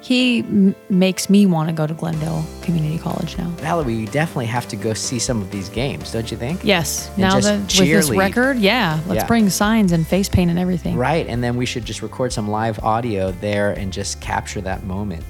He 0.06 0.40
m- 0.42 0.76
makes 0.92 1.32
me 1.32 1.48
want 1.48 1.68
to 1.68 1.74
go 1.74 1.88
to 1.88 1.94
Glendale 1.96 2.46
Community 2.62 3.00
College 3.00 3.40
now. 3.40 3.50
Valerie, 3.58 3.98
we 3.98 4.06
definitely 4.06 4.46
have 4.46 4.68
to 4.68 4.76
go 4.76 4.94
see 4.94 5.18
some 5.18 5.42
of 5.42 5.50
these 5.50 5.68
games, 5.68 6.12
don't 6.12 6.30
you 6.30 6.38
think? 6.38 6.64
Yes. 6.64 7.08
And 7.10 7.18
now 7.18 7.40
that 7.40 7.60
with 7.62 7.70
this 7.90 8.12
record, 8.12 8.60
yeah, 8.60 9.00
let's 9.08 9.24
Yeah. 9.24 9.28
bring 9.28 9.50
signs 9.50 9.92
and 9.94 10.06
face 10.06 10.30
paint 10.30 10.52
and 10.52 10.60
everything. 10.60 10.96
Right, 10.96 11.26
and 11.26 11.44
then 11.44 11.58
we 11.58 11.66
should 11.66 11.86
just 11.86 12.04
record 12.04 12.32
some 12.32 12.48
live 12.48 12.78
audio 12.84 13.32
there 13.42 13.72
and 13.72 13.92
just 13.92 14.22
capture 14.22 14.62
that 14.62 14.86
moment. 14.86 15.24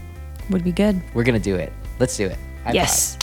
Would 0.49 0.65
be 0.65 0.73
good. 0.73 1.01
We're 1.13 1.23
gonna 1.23 1.39
do 1.39 1.55
it. 1.55 1.71
Let's 1.97 2.17
do 2.17 2.25
it. 2.25 2.37
High 2.65 2.73
yes. 2.73 3.15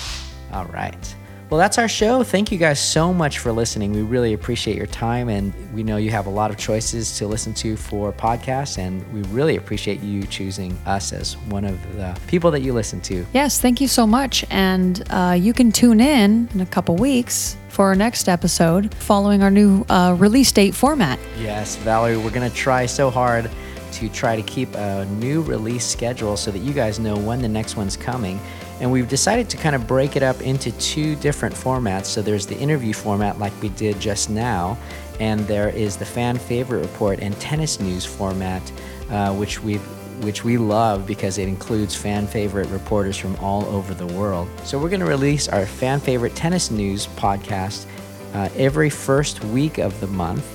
five. 0.51 0.55
All 0.55 0.73
right. 0.73 1.15
Well, 1.53 1.59
that's 1.59 1.77
our 1.77 1.87
show. 1.87 2.23
Thank 2.23 2.51
you 2.51 2.57
guys 2.57 2.81
so 2.81 3.13
much 3.13 3.39
for 3.39 3.53
listening. 3.53 3.93
We 3.93 4.01
really 4.01 4.33
appreciate 4.33 4.75
your 4.75 4.87
time, 4.87 5.29
and 5.29 5.53
we 5.75 5.83
know 5.83 5.99
you 5.99 6.11
have 6.11 6.25
a 6.25 6.31
lot 6.31 6.51
of 6.51 6.57
choices 6.57 7.19
to 7.19 7.27
listen 7.27 7.53
to 7.57 7.77
for 7.77 8.11
podcasts, 8.11 8.79
and 8.79 9.07
we 9.13 9.21
really 9.25 9.57
appreciate 9.57 10.01
you 10.01 10.23
choosing 10.23 10.73
us 10.87 11.13
as 11.13 11.37
one 11.51 11.67
of 11.67 11.79
the 11.95 12.19
people 12.27 12.51
that 12.53 12.63
you 12.63 12.73
listen 12.73 13.03
to. 13.03 13.27
Yes, 13.35 13.61
thank 13.61 13.83
you 13.83 13.87
so 13.87 14.07
much. 14.07 14.47
And 14.49 15.05
uh, 15.11 15.37
you 15.39 15.53
can 15.53 15.73
tune 15.73 16.01
in 16.01 16.49
in 16.55 16.63
a 16.63 16.67
couple 16.67 16.97
weeks 16.97 17.55
for 17.69 17.85
our 17.85 17.95
next 17.95 18.31
episode 18.31 18.95
following 18.95 19.43
our 19.43 19.51
new 19.51 19.85
uh, 19.91 20.17
release 20.19 20.53
date 20.53 20.75
format. 20.75 21.19
Yes, 21.39 21.77
Valerie, 21.77 22.17
we're 22.17 22.31
going 22.31 22.51
to 22.51 22.57
try 22.57 22.87
so 22.87 23.11
hard 23.11 23.51
to 23.93 24.09
try 24.09 24.37
to 24.37 24.43
keep 24.43 24.75
a 24.75 25.05
new 25.05 25.43
release 25.43 25.85
schedule 25.85 26.39
so 26.39 26.51
that 26.51 26.61
you 26.61 26.73
guys 26.73 26.99
know 26.99 27.15
when 27.15 27.43
the 27.43 27.49
next 27.49 27.77
one's 27.77 27.95
coming. 27.95 28.41
And 28.83 28.91
we've 28.91 29.09
decided 29.09 29.49
to 29.51 29.57
kind 29.57 29.77
of 29.77 29.87
break 29.87 30.17
it 30.17 30.25
up 30.25 30.43
into 30.43 30.73
two 30.73 31.15
different 31.17 31.55
formats. 31.55 32.07
So 32.07 32.21
there's 32.21 32.47
the 32.47 32.59
interview 32.59 32.93
format, 32.93 33.39
like 33.39 33.53
we 33.63 33.69
did 33.71 34.01
just 34.01 34.29
now, 34.29 34.77
and 35.21 35.41
there 35.47 35.69
is 35.69 35.97
the 35.97 36.05
fan 36.05 36.37
favorite 36.37 36.81
report 36.81 37.21
and 37.21 37.39
tennis 37.39 37.79
news 37.79 38.05
format, 38.05 38.61
uh, 39.09 39.33
which 39.35 39.63
we've 39.63 39.81
which 40.25 40.45
we 40.45 40.57
love 40.57 41.07
because 41.07 41.39
it 41.39 41.49
includes 41.49 41.97
fan 41.97 42.27
favorite 42.27 42.69
reporters 42.69 43.17
from 43.17 43.35
all 43.37 43.65
over 43.67 43.95
the 43.95 44.07
world. 44.07 44.49
So 44.65 44.79
we're 44.79 44.89
going 44.89 45.01
to 45.01 45.07
release 45.07 45.49
our 45.49 45.67
fan 45.67 46.01
favorite 46.01 46.35
tennis 46.37 46.71
news 46.71 47.07
podcast 47.09 47.87
uh, 48.35 48.49
every 48.57 48.91
first 48.91 49.45
week 49.45 49.79
of 49.79 49.99
the 50.01 50.07
month, 50.09 50.47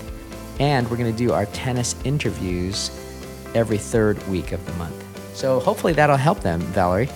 and 0.59 0.89
we're 0.89 0.97
going 0.97 1.11
to 1.11 1.17
do 1.17 1.31
our 1.31 1.45
tennis 1.47 1.95
interviews 2.03 2.91
every 3.55 3.77
third 3.77 4.25
week 4.27 4.51
of 4.51 4.65
the 4.65 4.73
month. 4.73 5.03
So 5.33 5.59
hopefully 5.59 5.93
that'll 5.93 6.17
help 6.17 6.41
them, 6.41 6.59
Valerie. 6.59 7.09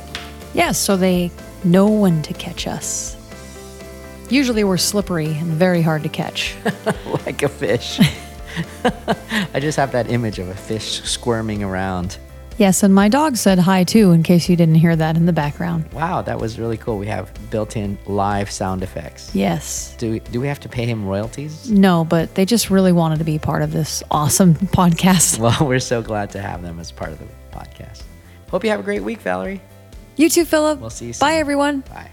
Yes, 0.54 0.78
so 0.78 0.98
they 0.98 1.32
know 1.64 1.88
when 1.88 2.22
to 2.24 2.34
catch 2.34 2.68
us. 2.68 3.16
Usually 4.30 4.64
we're 4.64 4.78
slippery 4.78 5.28
and 5.28 5.48
very 5.52 5.82
hard 5.82 6.04
to 6.04 6.10
catch. 6.10 6.56
like 7.26 7.44
a 7.44 7.50
fish. 7.50 8.00
I 9.54 9.60
just 9.60 9.78
have 9.78 9.92
that 9.94 10.10
image 10.10 10.40
of 10.40 10.48
a 10.50 10.56
fish 10.56 11.02
squirming 11.04 11.64
around. 11.64 12.18
yes, 12.58 12.84
and 12.84 12.94
my 12.94 13.08
dog 13.10 13.38
said 13.38 13.60
hi 13.60 13.84
too, 13.84 14.12
in 14.12 14.24
case 14.24 14.50
you 14.50 14.56
didn't 14.56 14.76
hear 14.76 14.96
that 14.96 15.16
in 15.18 15.26
the 15.26 15.34
background. 15.34 15.92
Wow, 15.94 16.22
that 16.22 16.40
was 16.40 16.60
really 16.60 16.78
cool. 16.78 16.98
We 16.98 17.08
have 17.08 17.32
built-in 17.50 17.98
live 18.06 18.52
sound 18.52 18.84
effects. 18.84 19.34
Yes. 19.34 19.96
Do 19.98 20.20
do 20.20 20.40
we 20.42 20.48
have 20.48 20.60
to 20.62 20.70
pay 20.70 20.86
him 20.86 21.06
royalties? 21.06 21.70
No, 21.72 22.04
but 22.06 22.36
they 22.36 22.46
just 22.46 22.70
really 22.70 22.92
wanted 22.92 23.20
to 23.20 23.26
be 23.26 23.40
part 23.40 23.62
of 23.62 23.72
this 23.72 24.04
awesome 24.12 24.56
podcast. 24.80 25.40
Well, 25.40 25.68
we're 25.68 25.80
so 25.80 26.02
glad 26.02 26.30
to 26.32 26.42
have 26.42 26.62
them 26.62 26.80
as 26.80 26.92
part 26.92 27.12
of 27.12 27.20
the 27.20 27.26
podcast. 27.52 28.04
Hope 28.50 28.64
you 28.66 28.70
have 28.70 28.80
a 28.82 28.84
great 28.84 29.04
week, 29.04 29.20
Valerie. 29.22 29.62
You 30.22 30.30
too, 30.30 30.46
Philip. 30.46 30.80
We'll 30.80 30.92
see 30.92 31.08
you 31.08 31.14
soon. 31.14 31.28
Bye, 31.28 31.38
everyone. 31.38 31.80
Bye. 31.80 32.12